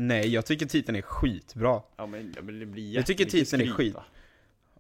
[0.01, 1.83] Nej, jag tycker titeln är skitbra.
[1.97, 3.95] Ja men, ja, men det blir Jag tycker titeln är skryt, skit.
[3.95, 4.05] va?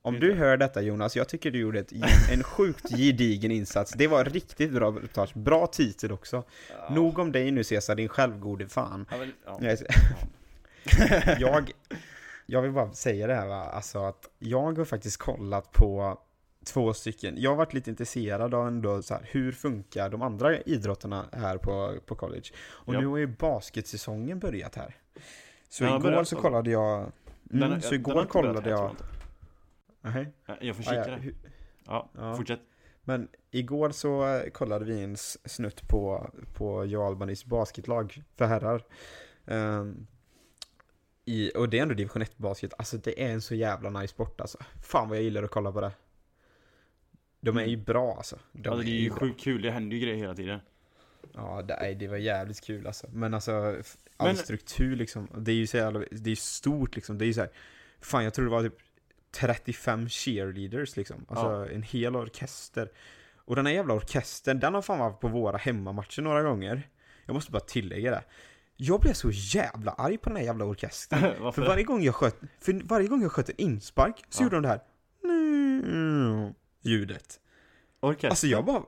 [0.02, 1.92] Om du hör detta Jonas, jag tycker du gjorde ett,
[2.32, 3.92] en sjukt gedigen insats.
[3.92, 5.34] Det var riktigt bra reportage.
[5.34, 6.42] Bra titel också.
[6.70, 6.94] Ja.
[6.94, 9.06] Nog om dig nu Cesar, din självgode fan.
[9.10, 9.76] Ja, men, ja.
[11.38, 11.70] Jag,
[12.46, 16.20] jag, vill bara säga det här va, alltså att jag har faktiskt kollat på
[16.66, 17.34] två stycken.
[17.38, 21.58] Jag har varit lite intresserad av ändå så här, hur funkar de andra idrotterna här
[21.58, 22.50] på, på college?
[22.58, 24.96] Och nu har ju basketsäsongen börjat här.
[25.68, 26.36] Så Den igår börjat, så alltså.
[26.36, 27.12] kollade jag,
[27.42, 28.96] Den mm, så den igår har inte börjat kollade jag,
[30.00, 30.32] Nej.
[30.46, 31.34] jag Jag får Ah, ja, kika hu-
[31.86, 32.36] Ja, Ja.
[32.36, 32.60] fortsätt.
[33.04, 38.84] Men igår så kollade vi en snutt på, på Joe Albanys basketlag för herrar.
[39.46, 40.06] Ehm,
[41.24, 44.08] i, och det är ändå division 1 basket, alltså det är en så jävla nice
[44.14, 44.58] sport alltså.
[44.82, 45.92] Fan vad jag gillar att kolla på det.
[47.40, 48.38] De är ju bra alltså.
[48.52, 50.60] De alltså, det är ju sjukt kul, det händer ju grejer hela tiden.
[51.34, 53.06] Ja, det, nej, det var jävligt kul alltså.
[53.12, 53.52] Men alltså,
[54.16, 55.28] all Men- struktur liksom.
[55.36, 57.18] Det är ju så jävla, det är stort liksom.
[57.18, 57.50] Det är ju så här,
[58.00, 58.78] fan jag tror det var typ
[59.30, 61.24] 35 cheerleaders liksom.
[61.28, 61.66] Alltså Ja.
[61.68, 62.90] en hel orkester.
[63.36, 66.88] Och den här jävla orkestern, den har fan varit på våra hemmamatcher några gånger.
[67.26, 68.22] Jag måste bara tillägga det.
[68.76, 71.52] Jag blev så jävla arg på den här jävla orkestern.
[71.52, 74.44] För varje gång jag sköt, för varje gång jag sköt en inspark så Ja.
[74.44, 74.80] gjorde de det här
[76.82, 77.40] ljudet.
[78.00, 78.28] Orkester?
[78.28, 78.82] Alltså jag bara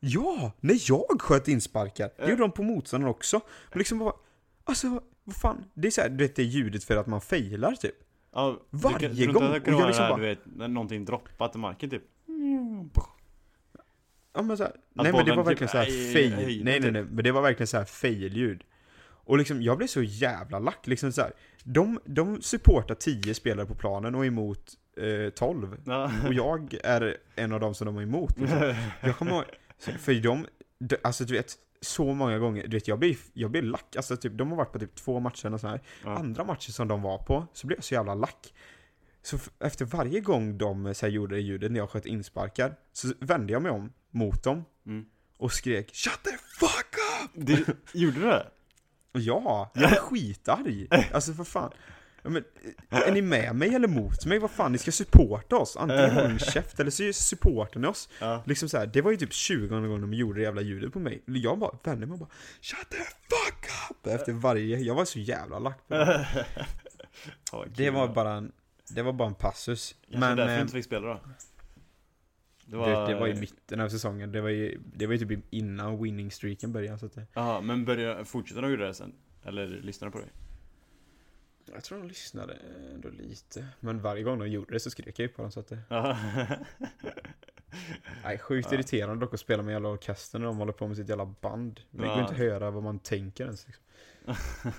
[0.00, 0.52] Ja!
[0.60, 2.28] När jag sköt insparkar, det Ja.
[2.30, 3.40] gjorde de på motståndaren också.
[3.70, 4.12] Men liksom bara
[4.64, 5.64] Alltså, vad fan?
[5.74, 7.94] Det är såhär, du vet det är ljudet för att man failar typ.
[8.34, 11.54] ja, varje du gång, det kan vara liksom här, bara- du vet, när någonting droppat
[11.54, 12.02] i marken typ.
[14.34, 16.82] Ja men såhär, nej men det var typ verkligen såhär är i fail, nej nej
[16.82, 16.92] typ.
[16.92, 18.64] nej, men det var verkligen såhär fail-ljud.
[19.00, 21.32] Och liksom, jag blev så jävla lack, liksom såhär.
[21.64, 25.76] De, de supportar 10 spelare på planen och emot eh, 12.
[25.86, 26.10] Ja.
[26.26, 28.74] Och jag är en av dem som de är emot liksom.
[29.00, 29.44] Jag kommer ihåg,
[29.78, 30.46] för de,
[30.78, 34.16] de, alltså du vet, så många gånger, du vet jag blir, jag blir lack, alltså
[34.16, 35.80] typ, de har varit på typ två matcher och så här.
[36.04, 36.18] Ja.
[36.18, 38.54] Andra matcher som de var på, så blev jag så jävla lack.
[39.22, 43.12] Så efter varje gång de så här, gjorde det ljudet när jag sköt insparkar, så
[43.20, 45.04] vände jag mig om mot dem Mm.
[45.36, 48.46] och skrek 'Shut the fuck up!' Det, gjorde du det?
[49.12, 50.88] Ja, jag är skitarg.
[51.12, 51.70] Alltså för fan.
[52.22, 52.44] Ja, men,
[52.88, 54.38] är ni med mig eller mot mig?
[54.38, 55.76] Vad fan, ni ska supporta oss.
[55.76, 58.08] Antingen håller ni käft eller så supportar ni oss.
[58.20, 58.42] Ja.
[58.46, 60.98] Liksom så här, det var ju typ 20 gånger de gjorde det jävla ljudet på
[60.98, 61.22] mig.
[61.26, 64.06] Jag bara vände mig och bara Shut the fuck up!
[64.06, 66.26] Efter varje, jag var så jävla lack på det.
[67.76, 68.52] Det var bara en,
[68.90, 69.94] det var bara en passus.
[70.00, 71.20] Kanske Men därför du eh, inte fick spela då?
[72.64, 74.32] Det det, det var i mitten av säsongen.
[74.32, 76.98] Det var ju, det var ju typ innan winning streaken började.
[76.98, 79.12] Så att det, Jaha, men började, fortsätter de göra det sen?
[79.44, 80.28] Eller lyssnar de på dig?
[81.74, 82.58] Jag tror de lyssnade
[82.94, 83.66] ändå lite.
[83.80, 85.78] Men varje gång de gjorde det så skrek jag ju på dem så att det
[85.88, 86.18] Ja.
[88.24, 88.74] Nej, sjukt Ja.
[88.74, 91.80] irriterande dock att spela med jävla orkester när de håller på med sitt jävla band.
[91.90, 92.20] Det går Ja.
[92.20, 93.84] inte att höra vad man tänker ens liksom.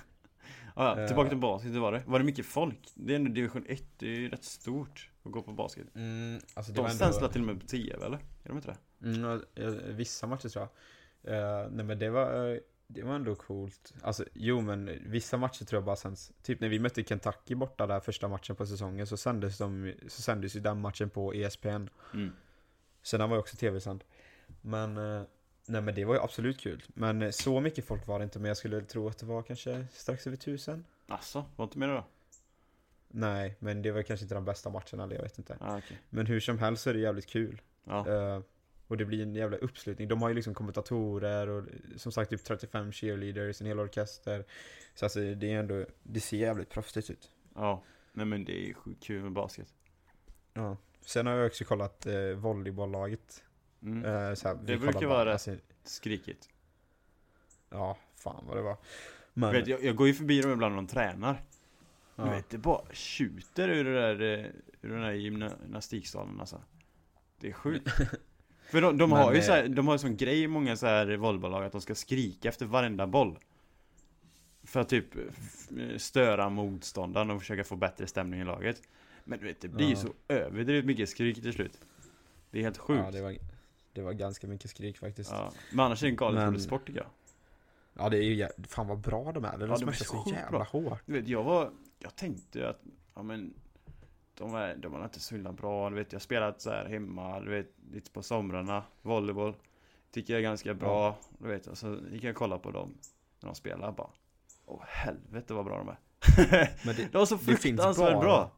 [0.75, 1.29] ja, tillbaka Eh.
[1.29, 2.03] till basket, hur var det?
[2.05, 2.91] Var det mycket folk?
[2.95, 5.95] Det är ändå division 1, det är ju rätt stort att gå på basket.
[5.95, 7.27] Mm, alltså De sänds ändå...
[7.29, 8.17] till och med på TV eller?
[8.17, 9.07] Är de inte det?
[9.07, 10.67] Mm, ja, eh, vissa matcher tror
[11.21, 11.33] jag.
[11.63, 12.57] Eh, nej men det var, eh,
[12.91, 13.93] det var ändå coolt.
[14.01, 16.31] Alltså jo men vissa matcher tror jag bara sänds.
[16.41, 20.21] Typ när vi mötte Kentucky borta där första matchen på säsongen så sändes, de, så
[20.21, 21.87] sändes ju den matchen på ESPN.
[22.13, 22.31] Mm.
[23.01, 24.03] Så den var ju också tv-sänd.
[24.61, 25.23] Men, eh,
[25.65, 26.83] nej men det var ju absolut kul.
[26.87, 29.41] Men eh, så mycket folk var det inte, men jag skulle tro att det var
[29.41, 30.85] kanske strax över tusen.
[31.07, 32.05] Asså, var inte med då?
[33.07, 35.57] Nej, men det var kanske inte de bästa matcherna, eller jag vet inte.
[35.61, 35.97] Ah, okej.
[36.09, 37.61] Men hur som helst så är det jävligt kul.
[37.83, 38.07] Ja.
[38.07, 38.41] Eh,
[38.89, 40.07] och det blir en jävla uppslutning.
[40.07, 41.65] De har ju liksom kommentatorer och
[41.95, 44.45] som sagt typ 35 cheerleaders, en hel orkester.
[44.95, 47.31] Så alltså det är ändå, det ser jävligt proffsigt ut.
[47.55, 47.83] ja.
[48.13, 49.73] Nej men det är sjukt kul med basket.
[50.53, 50.77] Ja.
[51.01, 53.43] Sen har jag också kollat eh, volleybolllaget.
[53.81, 54.05] Mm.
[54.05, 56.49] Eh, Det brukar vara bara- rätt Skrikigt.
[57.69, 58.77] Ja, fan vad det var.
[59.33, 61.41] Men, Vet, jag, jag går ju förbi dem ibland när de tränar.
[62.15, 62.23] ja.
[62.23, 64.45] Du vet, det bara tjuter ur det där, eh,
[64.81, 66.61] ur den där gymnastiksalen alltså.
[67.39, 67.87] Det är sjukt.
[68.71, 70.75] För de, de har ju eh, så här, de har ju sån grej i många
[70.77, 73.39] så här volleybollag att de ska skrika efter varenda boll.
[74.63, 75.69] För att typ f-
[76.01, 78.81] störa motståndaren och försöka få bättre stämning i laget.
[79.23, 79.97] Men du vet, det blir ju Ja.
[79.99, 81.79] så överdrivet mycket skrik till slut.
[82.51, 83.01] Det är helt sjukt.
[83.05, 83.35] ja, det var,
[83.93, 85.31] det var ganska mycket skrik faktiskt.
[85.31, 85.59] Ja, Ja.
[85.71, 87.05] Men annars är det en galet rolig sport tycker
[87.95, 88.11] jag.
[88.11, 89.57] det är ju fan vad bra de är.
[89.57, 90.63] De Ja, smashar så jävla bra.
[90.63, 91.01] hårt.
[91.05, 92.81] Du vet, jag var, jag tänkte att,
[93.15, 93.53] ja men
[94.39, 96.85] de är, de är inte så himla bra, du vet jag har spelat så här
[96.85, 99.53] hemma, du vet lite på somrarna, volleyboll
[100.11, 102.93] Tycker jag är ganska bra, du vet och så gick jag och kollade på dem
[103.39, 104.09] när de spelar bara
[104.65, 105.97] Åh helvete vad bra de är
[106.85, 108.51] Men det, De var så fruktansvärt bara- bra!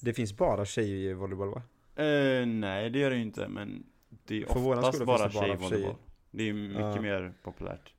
[0.00, 1.62] det finns bara tjejer i volleyboll va?
[2.04, 3.86] Eh, nej det gör det ju inte men
[4.24, 5.94] Det är För oftast bara finns det bara tjejvolleyboll tjejer.
[6.30, 7.00] Det är mycket Ja.
[7.00, 7.92] mer populärt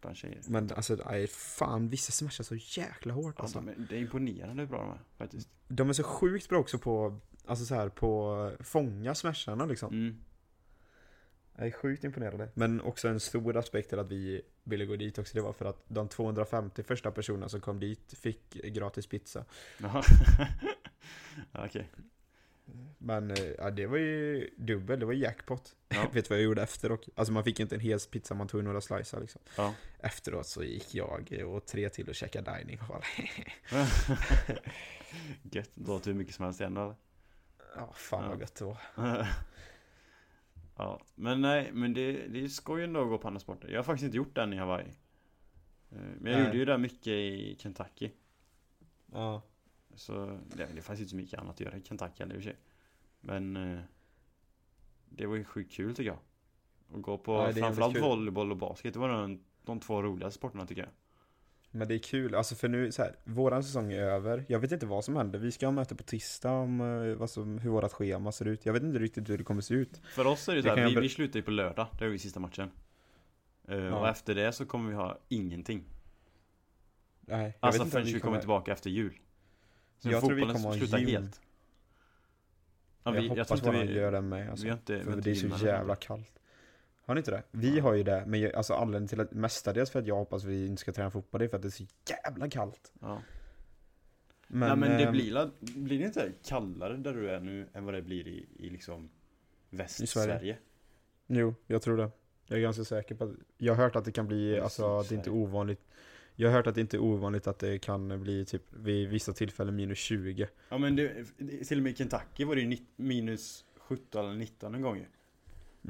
[0.00, 3.60] bland tjejer Men alltså, nej, fan vissa smashar så jäkla hårt alltså.
[3.60, 6.78] men Det är imponerande hur bra de är faktiskt De är så sjukt bra också
[6.78, 9.92] på, alltså så här på fånga smasharna liksom.
[9.92, 10.18] mm.
[11.56, 12.50] Jag är sjukt imponerade.
[12.54, 15.64] Men också en stor aspekt till att vi ville gå dit också, det var för
[15.64, 19.44] att de 250 första personerna som kom dit fick gratis pizza.
[19.78, 20.02] Jaha
[21.52, 21.90] Ja, Okej
[22.98, 25.76] Men eh, ja, det var ju dubbel, det var jackpot.
[25.88, 26.02] Ja.
[26.12, 28.48] Vet du vad jag gjorde efter och Alltså man fick inte en hel pizza, man
[28.48, 29.40] tog några slicer liksom.
[29.56, 29.74] Ja.
[29.98, 33.02] Efteråt så gick jag och tre till och käkade dining hall.
[35.42, 36.94] Gött, då åt du hur mycket som helst igen eller?
[37.76, 38.28] Ja, fan Ja.
[38.28, 38.78] vad gött det var.
[40.80, 43.68] Ja, men nej, men det, det är skoj ändå att gå på andra sporter.
[43.68, 44.86] Jag har faktiskt inte gjort den i Hawaii.
[45.90, 46.44] Eh, Men jag Nej.
[46.46, 48.10] gjorde ju det mycket i Kentucky.
[49.12, 49.42] Ja.
[49.94, 52.40] Så det, det fanns inte så mycket annat att göra i Kentucky i och för
[52.40, 52.56] sig.
[53.20, 53.80] Men eh,
[55.08, 56.18] det var ju sjukt kul tycker jag.
[56.96, 58.94] Att gå på Ja, är framförallt volleyboll och basket.
[58.94, 60.90] Det var de, de två roligaste sporterna tycker jag.
[61.70, 64.44] Men det är kul, alltså för nu så här, våran säsong är över.
[64.48, 65.38] Jag vet inte vad som händer.
[65.38, 68.66] Vi ska ha möte på tisdag om som, hur vårat schema ser ut.
[68.66, 70.00] Jag vet inte riktigt hur det kommer se ut.
[70.14, 71.86] För oss är det Det så här, vi, vi slutar ju på lördag.
[71.98, 72.70] Det är ju sista matchen.
[73.68, 73.98] Eh, Ja.
[73.98, 75.84] Och efter det så kommer vi ha ingenting.
[77.20, 79.18] Nej, jag Alltså vet inte förrän vi kommer tillbaka efter jul.
[79.98, 81.10] Sen Jag tror vi kommer ha slutar jul.
[81.10, 81.40] helt.
[83.02, 84.50] Ja, jag vi, hoppas tror bara inte de gör det med.
[84.50, 84.66] Alltså.
[84.66, 86.38] vi inte, vi för det är så jävla kallt.
[87.04, 87.42] Har ni inte det?
[87.50, 90.44] Vi har ju det, men jag, alltså anledningen till att mestadels för att jag hoppas
[90.44, 91.86] vi inte ska träna fotboll det är för att det är så
[92.24, 92.92] jävla kallt.
[93.00, 93.22] Ja.
[94.46, 97.84] Men, Nej men det ehm, blir, blir det inte kallare där du är nu än
[97.84, 99.10] vad det blir i, i liksom
[99.70, 100.38] Västsverige?
[100.38, 100.58] Sverige.
[101.26, 102.10] Jo, jag tror det.
[102.46, 105.14] Jag är ganska säker på att, jag har hört att det kan bli, alltså det
[105.14, 105.42] är inte Sverige.
[105.42, 105.80] ovanligt.
[106.40, 109.32] Jag har hört att det inte är ovanligt att det kan bli typ vid vissa
[109.32, 110.48] tillfällen minus 20.
[110.68, 111.24] Ja men det,
[111.68, 115.04] till och med i Kentucky var det ju minus 17 eller 19 en gång ju.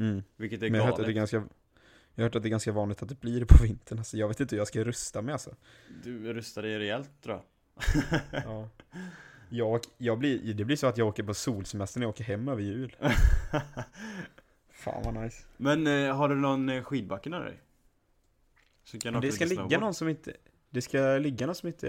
[0.04, 0.22] Mm.
[0.36, 1.00] Vilket är Men jag hört galet.
[1.00, 1.36] att det är ganska,
[2.14, 3.98] jag har hört att det är ganska vanligt att det blir det på vintern.
[3.98, 5.54] Alltså jag vet inte hur jag ska rusta mig alltså.
[6.04, 7.44] Du rustade dig rejält tror jag.
[8.44, 8.68] Ja.
[9.48, 12.48] Jag, jag blir, det blir så att jag åker på solsemester när jag åker hem
[12.48, 12.96] över jul.
[14.70, 15.44] Fan vad nice.
[15.56, 17.60] Men eh, har du någon eh, skidbacke nära dig?
[18.90, 19.80] Så åka Det ska ligga snowboard.
[19.80, 20.32] någon som inte,
[20.70, 21.88] det ska ligga någon som inte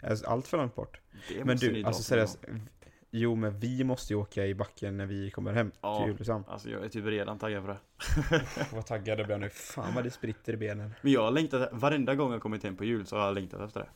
[0.00, 1.00] är allt för långt bort.
[1.28, 2.38] Det Men du, alltså seriöst.
[3.10, 5.98] Jo men vi måste ju åka i backen när vi kommer hem Ja.
[5.98, 6.44] till Julesam.
[6.48, 7.78] Alltså jag är typ redan taggad på det.
[8.72, 9.50] Vad taggad jag blir nu.
[9.50, 10.94] Fan vad det spritter i benen.
[11.02, 13.60] Men jag har längtat, varenda gång jag kommit hem på jul så har jag längtat
[13.60, 13.88] efter det.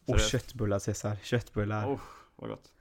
[0.00, 0.30] Och Seriöst.
[0.30, 1.86] köttbullar Cesar, köttbullar.
[1.94, 2.00] Oh,
[2.36, 2.72] vad gott.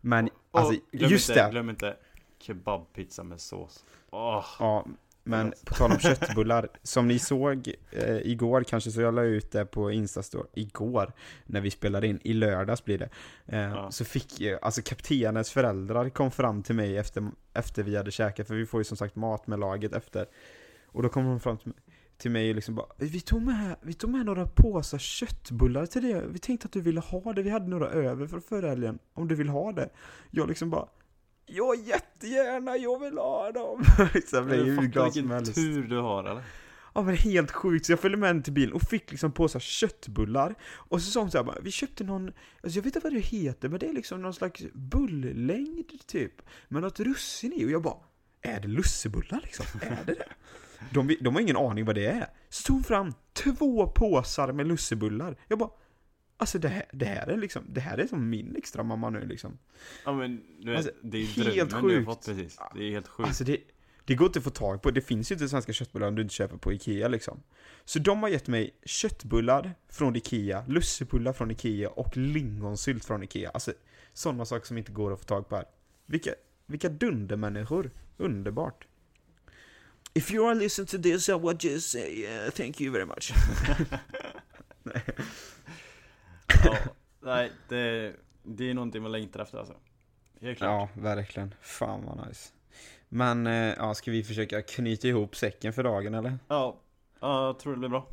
[0.00, 1.50] Men Och alltså, glöm just inte, det.
[1.50, 1.96] Glöm inte
[2.38, 3.84] kebabpizza med sås.
[4.10, 4.86] Åh, Ja,
[5.28, 9.52] men på tal om köttbullar, som ni såg eh, igår kanske, så jag la ut
[9.52, 11.12] det på Instastory, igår,
[11.46, 13.08] när vi spelade in, i lördags blir det.
[13.46, 13.90] Eh, Ja.
[13.90, 18.54] Så fick alltså kaptenens föräldrar kom fram till mig efter, efter vi hade käkat, för
[18.54, 20.26] vi får ju som sagt mat med laget efter.
[20.86, 21.78] Och då kom de fram till mig,
[22.18, 26.02] till mig och liksom bara vi tog, med, vi tog med några påsar köttbullar till
[26.02, 28.98] det, vi tänkte att du ville ha det, vi hade några över för förra helgen,
[29.14, 29.88] om du vill ha det.
[30.30, 30.88] Jag liksom bara
[31.48, 33.84] Ja, jättegärna, jag vill ha dem!
[34.48, 35.54] du ju hur glad som vilken helst.
[35.54, 36.42] tur du har eller?
[36.94, 39.60] Ja men helt sjukt, så jag följde med henne till bilen och fick liksom påsar
[39.60, 42.26] köttbullar Och så sa hon såhär vi köpte någon,
[42.62, 46.32] alltså jag vet inte vad det heter men det är liksom någon slags bulllängd typ
[46.68, 47.96] Med något russin i och jag bara,
[48.42, 49.66] är det lussebullar liksom?
[49.82, 50.24] Är det det?
[50.90, 54.66] De, de har ingen aning vad det är Så tog hon fram två påsar med
[54.66, 55.70] lussebullar Jag bara,
[56.38, 59.26] alltså det här, det här är liksom, det här är som min extra mamma nu
[59.26, 59.58] liksom
[60.04, 62.06] Ja men du vet, Alltså, det är ju helt drömmen du har sjukt.
[62.06, 62.58] fått precis.
[62.74, 63.26] Det är helt sjukt.
[63.26, 63.58] Alltså det,
[64.04, 66.22] det går inte att få tag på, det finns ju inte svenska köttbullar om du
[66.22, 67.42] inte köper på Ikea liksom.
[67.84, 73.50] Så de har gett mig köttbullar från Ikea, lussebullar från Ikea och lingonsylt från Ikea.
[73.50, 73.72] Alltså
[74.12, 75.64] sådana saker som inte går att få tag på här.
[76.06, 76.30] Vilka,
[76.66, 77.90] vilka dundermänniskor.
[78.16, 78.86] Underbart.
[80.14, 83.32] If you are listening to this I would just say uh, thank you very much.
[86.72, 86.78] Ja,
[87.20, 88.12] nej, det,
[88.42, 89.74] det är någonting man längtar efter alltså.
[90.40, 90.90] Helt klart.
[90.94, 91.54] Ja, verkligen.
[91.60, 92.52] Fan vad nice.
[93.08, 96.38] Men, eh, ja, ska vi försöka knyta ihop säcken för dagen eller?
[96.48, 96.80] Ja,
[97.20, 98.06] ja, jag tror det blir bra.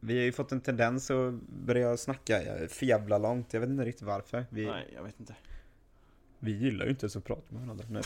[0.00, 3.70] Vi har ju fått en tendens att börja snacka eh, för jävla långt, jag vet
[3.70, 4.46] inte riktigt varför.
[4.50, 5.34] Vi, Nej, jag vet inte
[6.38, 7.84] vi gillar ju inte ens att prata med varandra.
[7.88, 8.02] Nej.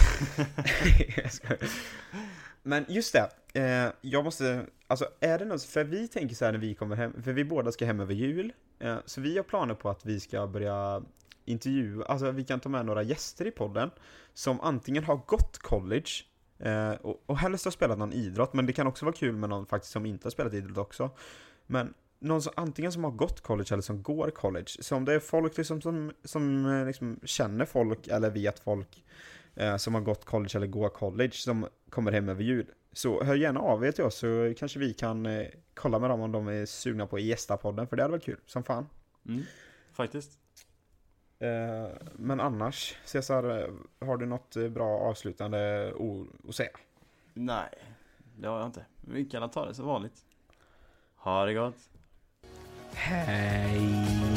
[1.23, 1.59] Jag skojar.
[2.63, 6.53] Men just det, eh, jag måste, alltså är det något, för vi tänker så här
[6.53, 8.53] när vi kommer hem, för vi båda ska hem över jul.
[8.79, 11.03] Eh, så vi har planer på att vi ska börja
[11.45, 13.91] intervjua, alltså vi kan ta med några gäster i podden
[14.35, 16.11] som antingen har gått college
[16.59, 19.49] eh, och, och helst har spelat någon idrott, men det kan också vara kul med
[19.49, 21.11] någon faktiskt som inte har spelat idrott också.
[21.67, 24.67] Men någon som antingen som har gått college eller som går college.
[24.67, 29.05] Så om det är folk liksom som, som eh, liksom känner folk eller vet folk
[29.55, 32.67] eh, som har gått college eller går college som kommer hem över jul.
[32.93, 36.21] Så hör gärna av er till oss så kanske vi kan eh, kolla med dem
[36.21, 38.87] om de är sugna på att gästa podden för det hade varit kul som fan.
[39.27, 39.43] Mm,
[39.93, 40.39] faktiskt.
[41.39, 46.71] Eh, men annars, Cesar, eh, har du något eh, bra avslutande ord att säga?
[47.35, 47.71] Nej,
[48.37, 48.85] det har jag inte.
[49.01, 50.25] Vi kan ta det som vanligt.
[51.17, 51.91] Ha det gott.
[53.01, 54.30] Hej!